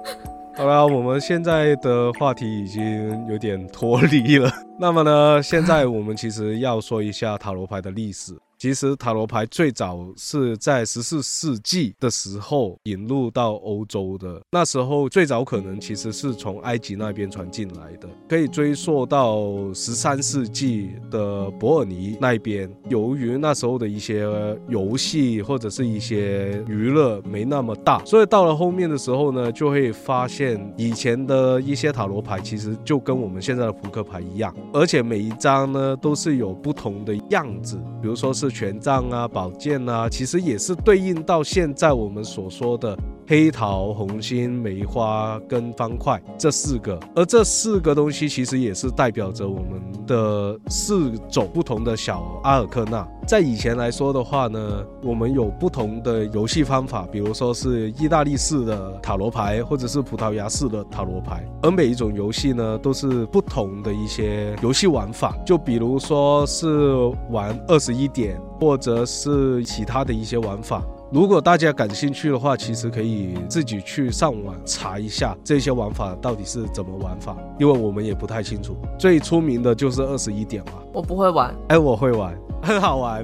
[0.56, 4.50] 好了，我们现在的话题已经有点脱离了。
[4.78, 8.36] 那么呢，现在我们其实要说一下塔罗牌的历史。
[8.62, 22.72] 其实塔罗牌最早是在十四世纪的时候引入到欧洲的，那时候最早可能其实是从埃及那边传进来的，可以追溯到十三世纪的伯尔尼那边。
[22.88, 24.24] 由于那时候的一些
[24.68, 38.51] 游戏或者是一些娱乐没那么大，所以到了后面的时候呢，就会发现以前的一些塔罗牌其实就跟我们现在的扑克牌一样，而且每一张呢都是有不同的样子，比如说是。
[38.52, 53.06] 权杖啊，宝剑啊，其实也是对应到现在我们所说的黑桃、红心、梅花跟方块这四个，而这四个东西其实也是代表着我们的四种不同的小阿尔克纳。
[53.26, 65.36] 在以前来说的话呢，我们有不同的游戏方法，比如说是意大利式的塔罗牌，或者是葡萄牙式的塔罗牌，而每一种游戏呢，都是不同的一些游戏玩法。
[65.46, 66.94] 就比如说是
[67.30, 70.82] 玩二十一点，或者是其他的一些玩法。
[71.12, 78.74] 如果大家感兴趣的话，其实可以自己去上网查一下这些玩法到底是怎么玩法，因为我们也不太清楚。
[78.98, 83.22] 最出名的就是二十一点嘛，我不会玩，哎，我会玩，很好玩。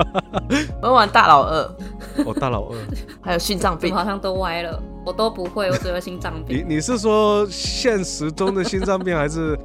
[0.80, 1.76] 我会玩大老二，
[2.24, 2.78] 哦，大老二，
[3.20, 6.58] 还有心脏病，好像都歪了，我都不会，我只会心脏病。
[6.58, 9.58] 你你是说现实中的心脏病还是？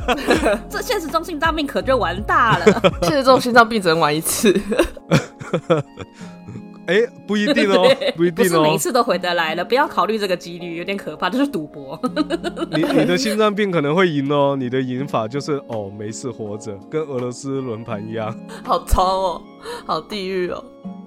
[0.68, 4.58] 这现实中心脏病可就玩大了， 现实中心脏病只能玩一次。
[6.86, 11.96] 哎，不一定哦，不一定哦，不是每一次都回得来了，不要考虑这个几率，有点可怕，这是赌博。
[12.72, 18.34] 你你的心脏病可能会赢哦，你的赢法就是哦，没事活着，跟俄罗斯轮盘一样。
[18.64, 19.42] 好糟哦，
[19.86, 20.64] 好地狱哦，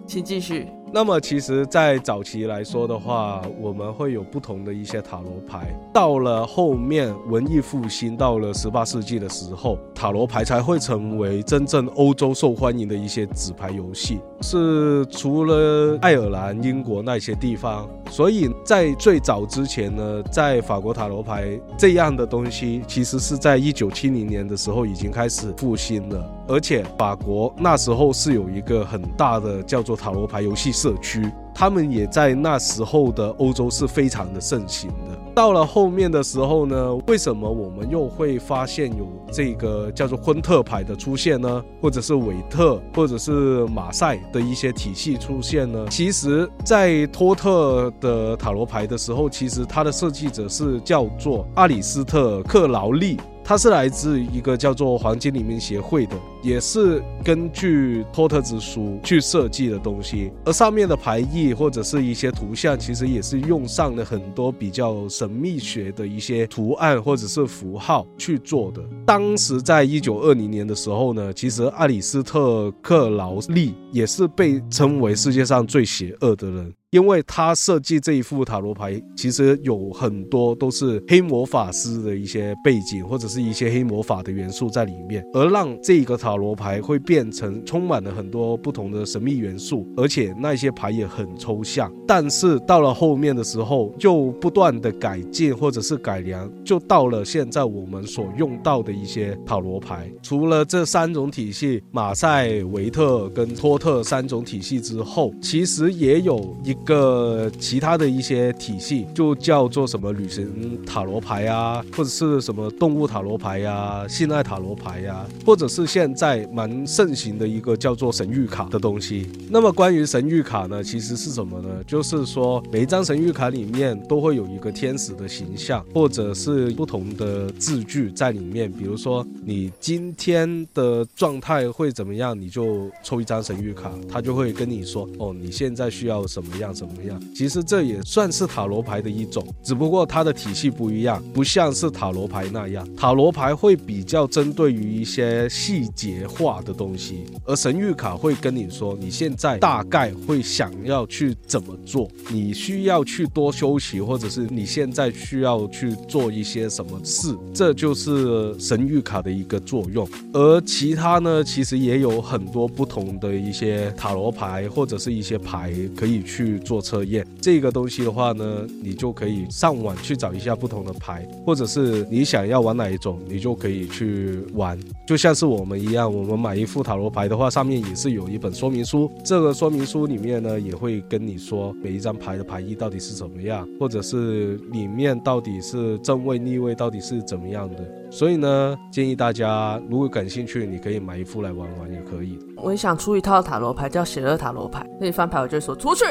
[0.08, 0.68] 请继续。
[0.96, 5.76] 那么其实，在早期来说的话，我们会有不同的一些塔罗牌。
[5.92, 14.20] 到了后面文艺复兴，到了十八世纪的时候，塔罗牌才会成为真正欧洲受欢迎的一些纸牌游戏。
[14.42, 26.24] 是除了爱尔兰、英国那些地方，所以在最早之前呢，在法国塔罗牌这样的东西，其实是在一九七零年的时候已经开始复兴了。
[26.48, 31.32] 而且法国那时候是有一个很大的叫做塔罗牌游戏社区。
[31.56, 35.16] 他们也在那时候的欧洲是非常的盛行的。
[35.36, 41.64] 到了后面的时候呢，为什么我们又会发现有这个叫做昆特牌的出现呢？
[41.80, 45.86] 或者是韦特，或者是马赛的一些体系出现呢？
[45.92, 53.20] 其实，在托特的塔罗牌的时候，其实它的设计者是叫做阿里斯特克劳利。
[53.46, 68.84] 他是来自一个叫做黄金黎明协会的，也是根据托特之书去设计的东西，而上面的牌意或者是一些图像，其实也是用上了很多比较神秘学的一些图案或者是符号去做的。
[69.06, 76.74] 当时在一九二零年的时候呢，其实阿里斯特克劳利也是被称为世界上最邪恶的人。
[76.90, 91.92] 因为他设计这一副塔罗牌，其实有很多都是黑魔法师的一些背景，或者是一些黑魔法的元素在里面，而让这个塔塔罗牌会变成充满了很多不同的神秘元素，而且那些牌也很抽象。
[92.08, 100.12] 但是到了后面的时候，就不断的改进或者是改良，就到了现在我们所用到的一些塔罗牌。
[100.22, 106.74] 除了这三种体系，马赛、维特跟托特三种体系之后，其实也有一。
[106.86, 119.30] 个其他的一些体系，就叫做什么旅行塔罗牌啊，或者是什么动物塔罗牌呀、性爱塔罗牌呀，或者是现在在蛮盛行的一个叫做神谕卡的东西。
[119.50, 121.68] 那么关于神谕卡呢，其实是什么呢？
[121.86, 128.72] 就是说每一张神谕卡里面都会有一个天使的形象，或者是不同的字句在里面。
[128.72, 136.74] 比如说你今天的状态会怎么样，你就抽一张神谕卡，他就会跟你说哦，你现在需要什么样。
[136.74, 137.22] 什么样？
[137.36, 160.08] 其实这也算是塔罗牌的一种，只不过它的体系不一样，不像是塔罗牌那样，塔罗牌会比较针对于一些细节别化的东西，而神谕卡会跟你说你现在大概会想要去怎么做，你需要去多休息，或者是你现在需要去做一些什么事，这就是神谕卡的一个作用。
[160.34, 167.26] 而其他呢，其实也有很多不同的一些塔罗牌或者是一些牌可以去做测验。
[167.42, 174.80] 这个东西的话呢，你就可以上网去找一下不同的牌，或者是你想要玩哪一种，你就可以去玩。
[175.08, 179.10] 就像是我们一样，那我们买一副塔罗牌的话，上面也是有一本说明书。
[179.24, 187.78] 这个说明书里面呢，也会跟你说每一张牌的牌意到底是怎么样，或者是里面到底是正位逆位到底是怎么样的。
[188.12, 192.38] 所以呢，建议大家如果感兴趣，你可以买一副来玩玩也可以。
[192.58, 194.86] 我也想出一套塔罗牌，叫邪恶塔罗牌。
[195.00, 196.04] 那你翻牌，我就说出去，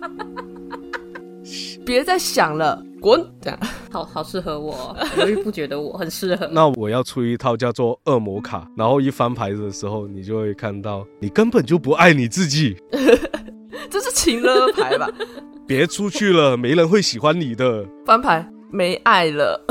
[1.86, 3.23] 别再想了，滚！
[3.39, 3.59] 这样
[3.91, 6.47] 好好适合我，犹豫不决的我很适合。
[6.51, 12.75] 那我要出一套叫做恶魔卡，然后一翻牌的时候，你就会看到你根本就不爱你自己，
[13.89, 15.07] 这是情勒牌吧？
[15.67, 17.86] 别出去了，没人会喜欢你的。
[18.05, 19.63] 翻牌没爱了，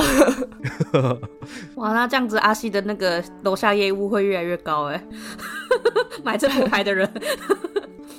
[1.74, 5.04] 哇，那这样子阿西的那个楼下业务会越来越高哎，
[6.22, 7.08] 买这副牌的人。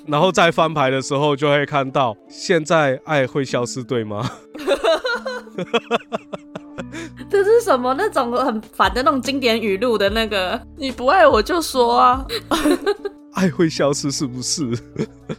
[0.08, 4.30] 然后再翻牌的时候，就会看到现在爱会消失，对吗？
[7.30, 7.94] 这是什么？
[7.98, 12.26] 那种很烦的那种经典语录的那个，你不爱我就说啊，
[13.36, 14.70] 爱会消失是不是？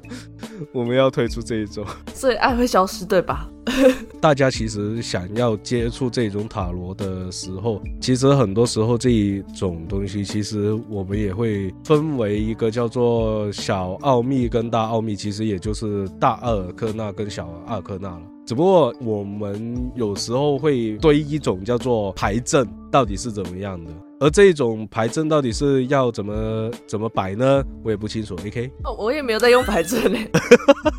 [0.72, 1.84] 我们要推出这一种，
[2.14, 3.48] 所以爱会消失，对吧？
[4.20, 18.22] 大家其实想要接触这种塔罗的时候，其实很多时候这一种东西，其实我们也会分为一个叫做小奥秘跟大奥秘，其实也就是大阿尔克纳跟小阿尔克纳了。
[18.46, 23.90] 只不过我们有时候会堆一种叫做牌阵，到底是怎么样的？
[24.18, 27.62] 而这种牌阵到底是要怎么怎么摆呢？
[27.84, 28.34] 我也不清楚。
[28.34, 30.30] OK，哦，我也没有在用牌阵嘞，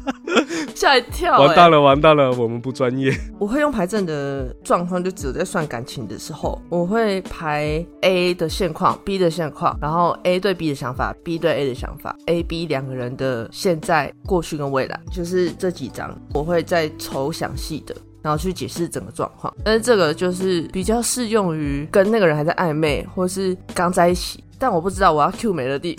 [0.76, 3.12] 吓一跳、完蛋了，完蛋了，我们不专业。
[3.40, 17.96] 我会用牌阵的状况，就只有在算感情的时候，我会排 A 的现况、B 的现况，然后 A 对 B 的想法，B 对 A 的想法，A、B 两个人的现在、过去跟未来，就是这几张，我会再抽详细的。
[18.28, 24.44] 然后去解释整个状况，但是这个就是比较适用于跟那个人还在暧昧，或是刚在一起。
[24.60, 25.96] 但我不知道我要 Q 美乐蒂，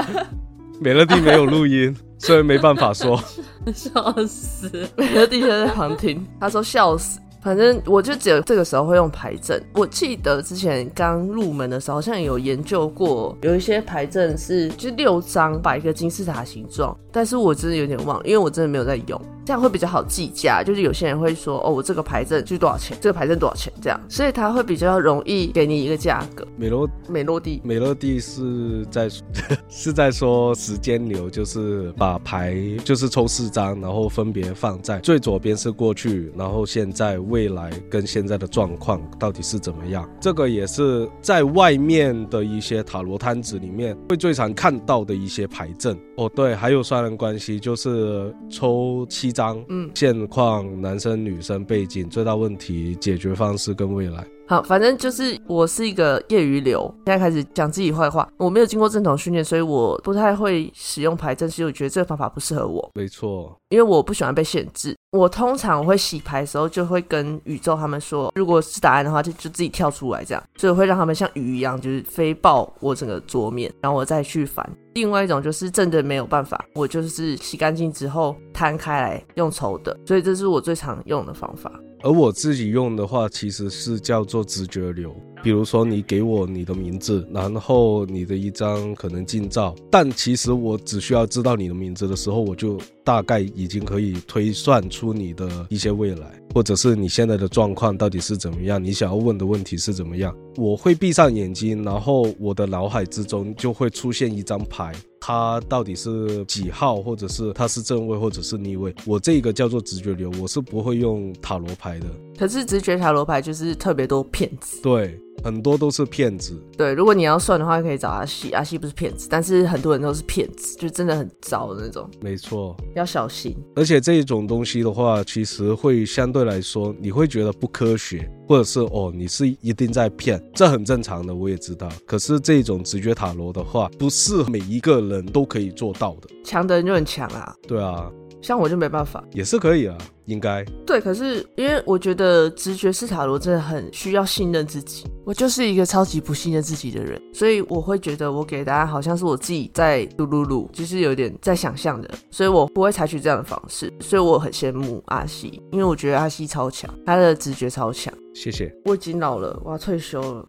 [0.80, 3.22] 美乐蒂没有录音，所以没办法说。
[3.74, 4.88] 笑死！
[4.96, 7.20] 美乐蒂现在在旁听，他说笑死。
[7.42, 9.62] 反正我就只有这个时候会用牌阵。
[9.74, 20.62] 我记得之前刚入门的时候，好像有研究过，有一些牌阵是就六张摆一个金字塔形状，但是我真的有点忘，因为我真的没有在用，这样会比较好计价。
[20.62, 26.46] 就是有些人会说，哦，我这个牌阵就是多少钱，这个牌阵多少钱，这样，所以他会比较容易给你一个价格。
[26.58, 29.08] 美洛美洛蒂，美洛蒂是在
[29.70, 37.18] 是在说时间流，就是把牌就是抽四张，然后分别放在最左边是过去，然后现在。
[37.30, 40.08] 未来跟现在的状况到底是怎么样？
[40.20, 46.30] 这个也是在外面的一些塔罗摊子里面会最常看到的一些牌阵哦。
[46.34, 54.24] 对，还有双人关系，就是抽七张，嗯，现况、男生、女生、背景、最大问题、解决方式跟未来。
[54.46, 58.28] 好，反正就是我是一个业余流，现在开始讲自己坏话。
[58.36, 62.90] 我没有经过正统训练，所以我不太会使用牌阵，所以我觉得这个方法不适合我。
[62.94, 64.96] 没错，因为我不喜欢被限制。
[65.12, 74.68] 我通常我会洗牌的时候，就会跟宇宙他们说，如果是答案的话，就就自己跳出来这样，所以我会让他们像鱼一样，就是飞爆我整个桌面，然后我再去翻。
[74.94, 81.70] 另外一种就是真的没有办法，我就是洗干净之后摊开来用抽的，所以这是我最常用的方法。
[82.02, 85.14] 而我自己用的话，其实是叫做直觉流。
[85.42, 100.34] 比如说，你给我你的名字，然后你的一张可能近照，但其实我只需要知道你的名字的时候，我就大概已经可以推算出你的一些未来，或者是你现在的状况到底是怎么样，你想要问的问题是怎么样。
[100.56, 104.94] 我会闭上眼睛，然后我的脑海之中就会出现一张牌。
[105.20, 108.94] 它到底是几号，或者是它是正位，或者是逆位？
[109.04, 112.06] 我这个叫做直觉流，我是不会用塔罗牌的。
[112.38, 114.80] 可是直觉塔罗牌就是特别多骗子。
[114.82, 115.20] 对。
[115.42, 116.60] 很多都是骗子。
[116.76, 118.50] 对，如果你要算的话，可以找阿西。
[118.52, 122.08] 阿西不是骗子，但是很多人都是骗子，就真的很糟的那种。
[122.20, 123.56] 没错，要小心。
[123.76, 131.88] 而且这一种东西的话，其实会相对来说，你会觉得不科学，或者是哦，你是一定在骗，这很正常的，我也知道。
[132.06, 136.28] 可是这种直觉塔罗的话，不是每一个人都可以做到的。
[136.44, 137.54] 强的人就很强啊。
[137.66, 138.10] 对啊。
[138.40, 139.24] 像我就没办法。
[139.32, 140.64] 也是可以啊，应该。
[140.86, 158.12] 对，可是因为我觉得直觉斯塔罗真的很需要信任自己，我就是一个超级不信任自己的人，所以我会觉得我给答案好像是我自己在噜噜噜，就是有点在想象的，所以我不会采取这样的方式，所以我很羡慕阿西，因为我觉得阿西超强，他的直觉超强。
[158.32, 158.72] 谢谢。
[158.84, 160.48] 我已经老了，我要退休了，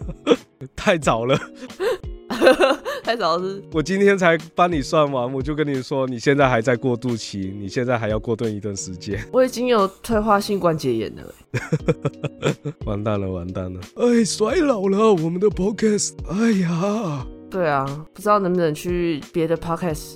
[0.76, 1.38] 太早了，
[3.02, 9.18] 太早是我今天才帮你算完，我就跟你说，你现在还在过渡期，你现在还要过渡一段时间。
[9.32, 11.34] 我已经有退化性关节炎了。
[12.84, 13.80] 完蛋了，完蛋了！
[13.96, 20.14] 哎，衰老了，我们的 podcast，哎呀，对啊，不知道能不能去别的 podcast，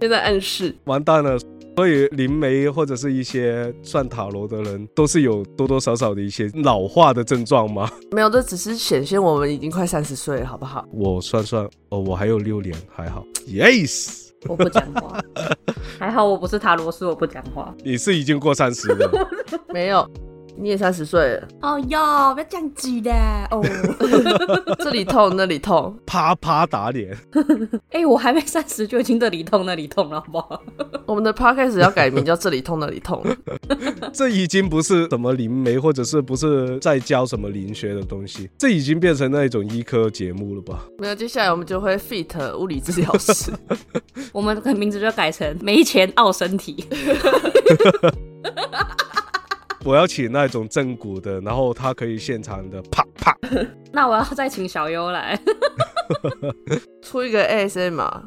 [0.00, 0.74] 现在暗示。
[0.84, 1.38] 完蛋了。
[1.76, 7.90] 所以灵媒或者是一些算塔罗的人，都是有多多少少的一些老化的症状吗？
[8.10, 10.86] 没有，这只是显现我们已经快三十岁了，好不好？
[10.90, 13.22] 我算算，哦，我还有六年，还好。
[13.46, 15.20] Yes，我不讲话，
[16.00, 17.74] 还好我不是塔罗师，我不讲话。
[17.84, 19.28] 你是已经过三十了？
[19.74, 20.08] 没有。
[20.58, 23.12] 你也三十岁了哦哟，不要这样子的
[23.50, 23.62] 哦，
[24.82, 27.16] 这里痛那里痛，啪啪打脸。
[27.90, 30.62] 哎，我还没三十就已经这里痛那里痛了，好不好？
[31.06, 33.22] 我们的 podcast 要改名叫这里痛那里痛。
[34.12, 40.84] 这已经不是什么灵媒，或者是不是在教什么灵学的东西，这已经变成那一种医科节目了吧？
[40.98, 43.52] 没有，接下来我们就会 fit 物理治疗师，
[44.32, 46.84] 我们的名字就改成没钱傲身体。
[49.86, 53.36] 我要请那种正骨的，然后他可以现场的啪啪。
[53.92, 55.38] 那我要再请小优来
[57.02, 58.22] 出一个 ASMR。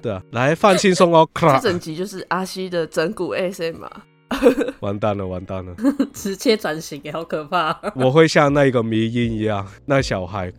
[0.00, 1.28] 对啊，来放轻松哦。
[1.34, 4.04] 这整集就是阿西的整骨 ASM 啊。
[4.80, 5.74] 完蛋了，完蛋了！
[6.12, 7.78] 直接转型，好可怕！
[7.96, 10.52] 我会像那个迷音一样，那小孩。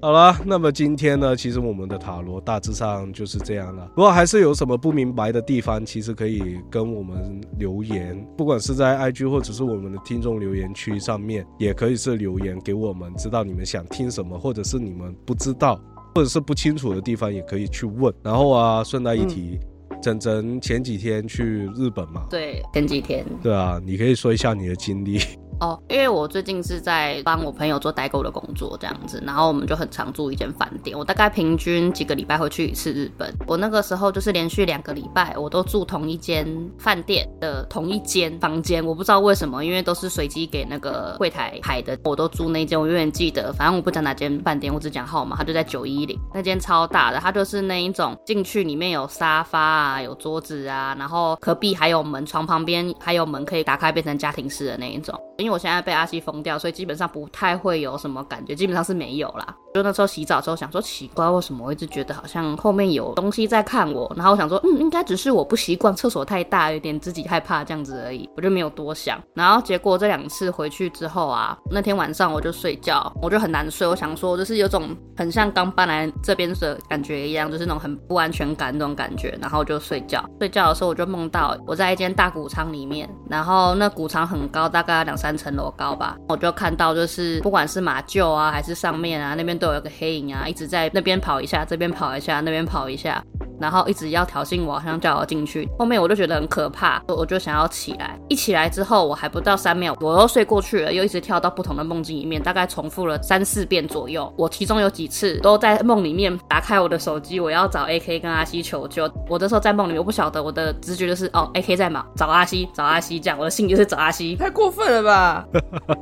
[0.00, 3.88] 好了，那么今天呢，其实我们的塔罗大致上就是这样了。
[3.96, 15.80] 如果还是有什么不明白的地方，其实可以跟我们留言，不管是在 IG 或者是我们的听众留言区上面，也可以是留言给我们，知道你们想听什么，或者是你们不知道
[16.14, 18.12] 或者是不清楚的地方，也可以去问。
[18.22, 19.58] 然后啊，顺带一提。
[20.04, 22.26] 整整前几天去日本嘛？
[22.28, 23.24] 对，前几天。
[23.42, 25.18] 对啊，你可以说一下你的经历。
[25.60, 30.96] 哦，因为我最近是在帮我朋友做代购的工作，这样子，然后我们就很常住一间饭店。
[30.96, 33.32] 我大概平均几个礼拜会去一次日本。
[33.46, 36.46] 我那个时候就是连续两个礼拜，我都住同一间
[36.78, 38.84] 饭店的同一间房间。
[38.84, 42.80] 我不知道为什么，因为都是随机给那个柜台排的，我都住那间。
[42.80, 55.18] 我永远记得，反正我不讲哪间饭店，我只讲号码，它就在九一零那间超大的，它就是那一种进去里面有沙发啊，有桌子啊，然后隔壁还有门，床旁边还有门可以打开变成家庭式的那一种。
[55.44, 59.54] 因为我现在被阿西封掉，所以基本上不太会有什么感觉，基本上是没有啦。
[59.74, 64.10] 就那时候洗澡之后想说奇怪，为什么我一直觉得好像后面有东西在看我？
[64.16, 69.20] 然后我想说，嗯，应该只是我不习惯厕所太大，有点自己害怕这样子而已，我就没有多想。
[69.34, 73.86] 然后结果这两次回去之后啊，那天晚上我就睡觉，我就很难睡。
[73.86, 79.36] 我想说，就是有种很像刚搬来这边的感觉一样，就是那种很不安全感那种感觉。
[79.40, 86.16] 然后就睡觉，睡觉的时候我就梦到我在一间大谷仓里面，然后那谷仓很高，大概两三层楼高吧。
[86.28, 93.22] 我就看到就是不管是马厩啊，还是上面啊，那边都有个黑影啊，一直在那边跑一下，这边跑一下，那边跑一下，
[93.60, 95.68] 然后一直要挑衅我，好像叫我进去。
[95.78, 98.18] 后面我就觉得很可怕，我就想要起来。
[98.28, 104.32] 一起来之后，我还不到三秒，我又睡过去了，又一直跳到不同的梦境里面，大概重复了三四遍左右。
[104.36, 109.10] 我其中有几次都在梦里面打开我的手机，我要找 AK 跟阿西求救。
[109.28, 113.38] 我那时候在梦里，我不晓得我的直觉就是哦，AK 在忙，找阿西，找阿西这样。
[113.38, 115.44] 我的心就是找阿西，太过分了吧？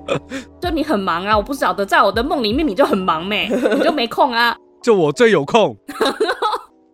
[0.61, 4.57] 就你很忙啊，我不晓得在我的梦里面你就很忙没，你就没空啊。
[4.83, 5.77] 就我最有空。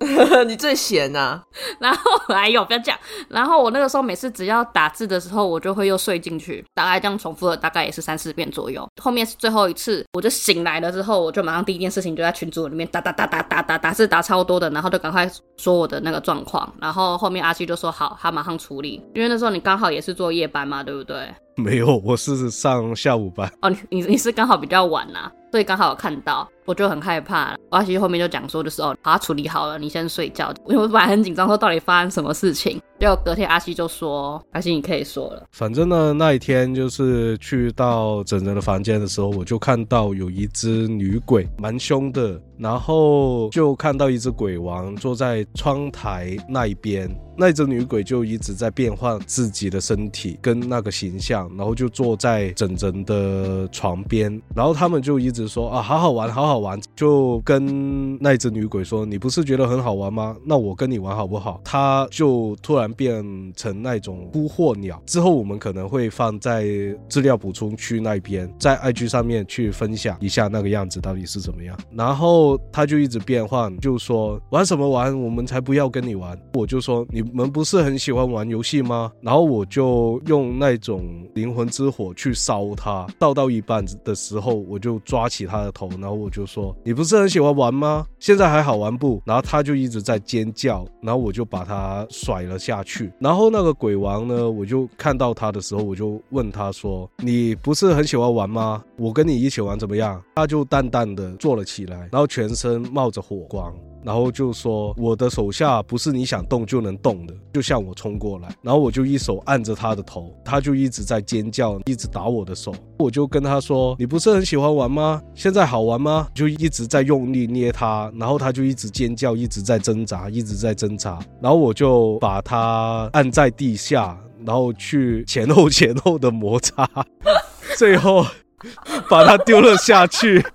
[0.46, 1.42] 你最闲呐，
[1.80, 2.01] 然后
[2.34, 8.88] 哎呦不要这样，然后我那个时候每次只要打字的时候，我就会又睡进去，大概这样重复了大概也是三四遍左右。
[9.03, 21.28] 后面是最后一次，我就醒来了之后，我就马上第一件事情就在群组里面打打打打打打打字打超多的，然后就赶快说我的那个状况，然后后面阿七就说好，他马上处理，因为那时候你刚好也是做夜班嘛，对不对？
[21.57, 23.53] 没有，我是上下午班。
[23.62, 27.57] 哦，你你你是刚好比较晚呐，所以刚好看到，我就很害怕。
[27.70, 30.53] 阿西后面就讲说，的时候，把它处理好了，你先睡觉。
[30.66, 32.80] 因为我本来很紧张，说到底发生什么事情。
[32.99, 35.46] 结果隔天阿西就说，阿西你可以说了。
[35.53, 42.40] 反正呢，那一天就是去到整人的房间的时候，我就看到有一只女鬼，蛮凶的。
[42.59, 47.09] 然后就看到一只鬼王坐在窗台那一边。
[47.40, 60.36] 那只女鬼就一直在变换自己的身体跟那个形象，然后就坐在整整的床边，然后他们就一直说啊，好好玩，好好玩，就跟那只女鬼说，你不是觉得很好玩吗？
[60.44, 61.61] 那我跟你玩好不好？
[61.62, 66.66] 他就突然变成那种扑惑鸟，之后我们可能会放在
[67.09, 71.78] 资料补充区那边，在 IG 上面去分享一下那个样子到底是怎么样。
[71.92, 76.38] 然后他就一直变换，就说玩什么玩，我们才不要跟你玩。
[76.55, 77.28] 我就说你。
[77.38, 79.12] 们不是很喜欢玩游戏吗？
[79.20, 88.07] 然后我就用那种灵魂之火去烧他，烧到一半的时候，我就抓起他的头，然后我就说：“你不是很喜欢玩吗？
[88.18, 93.12] 现在还好玩不？”然后他就一直在尖叫，然后我就把他甩了下去。
[93.18, 98.82] 然后那个鬼王呢，我就看到他的时候，我就问他说：“你不是很喜欢玩吗？
[98.96, 103.74] 我跟你一起玩怎么样？”他就淡淡的坐了起来，然后全身冒着火光。
[104.05, 115.20] 然后就说我的手下不是你想动就能动的，就向我冲过来，然后我就一手按着他的头，他就一直在尖叫，一直打我的手，我就跟他说：“你不是很喜欢玩吗？
[115.34, 124.16] 现在好玩吗？”就一直在用力捏他，然后他就一直尖叫，一直在挣扎，一直在挣扎，然后我就把他按在地下，
[124.47, 126.89] 然后去前后前后的摩擦，
[127.76, 128.24] 最后
[129.09, 130.40] 把他丢了下去。
[130.40, 130.46] 好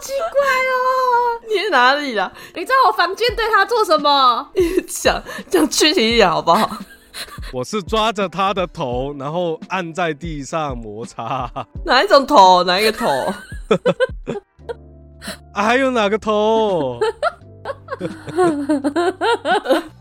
[0.00, 0.74] 奇怪哦！
[1.48, 2.30] 你在哪里啦？
[2.54, 4.48] 你在我房间对他做什么？
[4.54, 6.68] 你讲讲具体一点好不好？
[7.52, 11.50] 我是抓着他的头，然后按在地上摩擦。
[11.84, 12.64] 哪一种头？
[12.64, 13.06] 哪一个头？
[15.54, 16.98] 还有哪个头？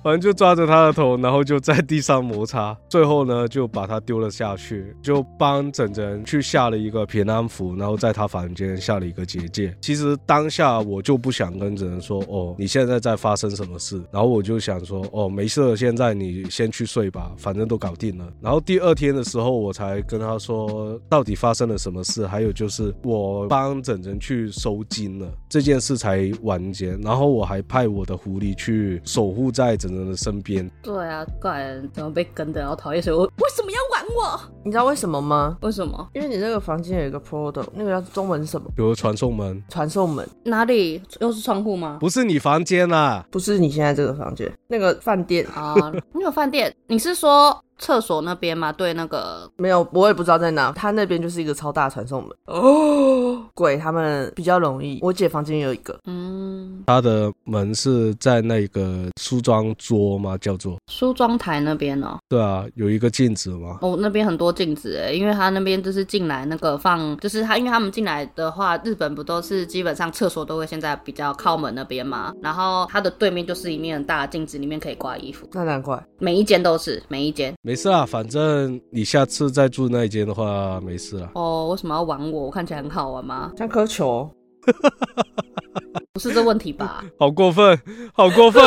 [0.04, 9.76] 反正就抓着他的头，然后就在地上摩擦，最后呢就把他丢了下去，就帮整整去下了一个平安符，然后在他房间下了一个结界。
[9.80, 14.02] 其实当下我就不想跟整人说，哦，你现在在发生什么事？
[14.12, 18.26] 然后我就想说，哦，没事，现在你先去睡吧，反正都搞定了。
[18.42, 26.98] 然后第二天的时候，我才跟他说到底发生了什么事，还有就是我帮整整去收金了，这件事才完结。
[27.04, 29.92] 然后我还拍派我的狐狸去守护在整。
[29.92, 33.12] 人的身边，对啊，怪人怎么被跟的，然后讨厌谁？
[33.12, 34.40] 我为什么要玩我？
[34.64, 35.58] 你知道为什么吗？
[35.62, 36.08] 为什么？
[36.14, 38.70] 因为你那个房间有一个 portal，那个叫中文什么？
[38.78, 39.64] 有个传送门。
[39.70, 41.02] 传送门哪里？
[41.20, 41.98] 又是窗户吗？
[42.00, 45.76] 不是你房间啦，不是你现在这个房间，那个饭店啊，
[46.14, 47.60] 你有饭店，你是说？
[47.82, 50.72] 厕所那边吗，对，那个没有，我也不知道在哪。
[50.74, 55.00] 他那边就是一个超大传送门哦，鬼他们比较容易。
[55.02, 60.38] 我姐房间有一个，嗯，他的门是在那个梳妆桌吗？
[60.38, 62.20] 叫做梳妆台那边哦。
[62.30, 63.80] 对啊，有一个镜子吗？
[63.82, 75.48] 哦，那边很多镜子哎，因为他那边就是进来那个放，就是他，因为他们进来的话，日本不都是基本上厕所都会现在比较靠门那边嘛，然后它的对面就是一面很大的镜子，里面可以挂衣服。
[75.54, 77.54] 那难怪，每一间都是，每一间。
[77.62, 81.30] 没事啊，反正你下次再住那一间的话，没事啊。
[81.36, 82.44] 哦，为什么要玩我？
[82.46, 83.52] 我看起来很好玩吗？
[83.58, 84.30] 像颗球。
[86.14, 87.02] 不是这问题吧？
[87.18, 87.80] 好过分，
[88.14, 88.62] 好过分！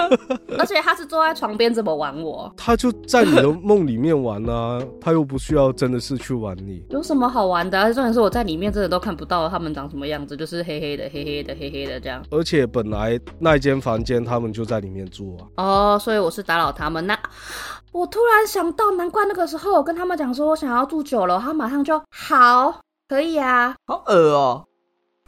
[0.58, 2.52] 而且他是坐在床边怎么玩我？
[2.54, 6.84] 他就在你的梦里面玩啊，他又不需要真的是去玩你。
[6.90, 7.80] 有什么好玩的？
[7.80, 12.22] 而且重点是我在里面真的都看不到他们长什么样子，就是黑黑的、黑黑的、黑黑的这样。
[12.30, 15.64] 而且本来那间房间他们就在里面住啊。
[15.64, 17.06] 哦，所以我是打扰他们。
[17.06, 17.18] 那
[17.90, 23.74] 我突然想到，难怪那个时候我跟他们讲说我想要住九楼，他马上就好，可以啊。
[23.86, 24.64] 好恶哦。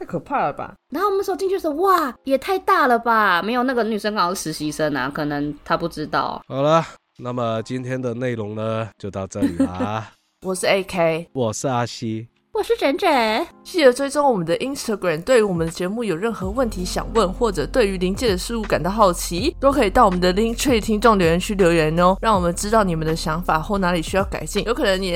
[0.05, 0.75] 太可怕了吧！
[0.93, 3.41] 然后我们走进去的时候，哇，也太大了吧！
[3.41, 6.39] 没有那个女生刚好是实习生啊，可能她不知道。
[6.47, 6.85] 好了，
[7.17, 10.11] 那么今天的内容呢，就到这里啦。
[10.45, 12.27] 我是 AK，我是阿西。
[12.55, 15.21] 我是整整，记得追踪我们的 Instagram。
[15.25, 24.63] 对于我们的节目有任何问题想问，或者对于临界的事物感到好奇，都可以到我们的 Link Tree 听众留言区留言哦，让我们知道你们的想法或哪里需要改进。
[24.63, 25.11] 有可能你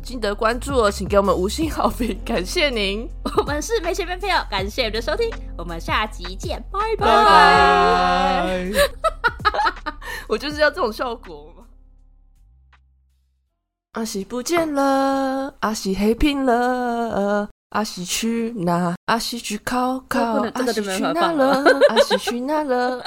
[0.00, 3.08] 记得关注哦，请给我们五星好评，感谢您。
[3.36, 5.28] 我们是没钱没票，感谢你的收听，
[5.58, 8.70] 我们下集见，拜拜拜。
[10.28, 11.52] 我就是要这种效果。
[13.92, 18.94] 阿西不见了，阿西黑屏了，阿西去哪？
[19.06, 21.64] 阿西去考考，阿西去哪了？
[21.88, 23.02] 阿西去哪了？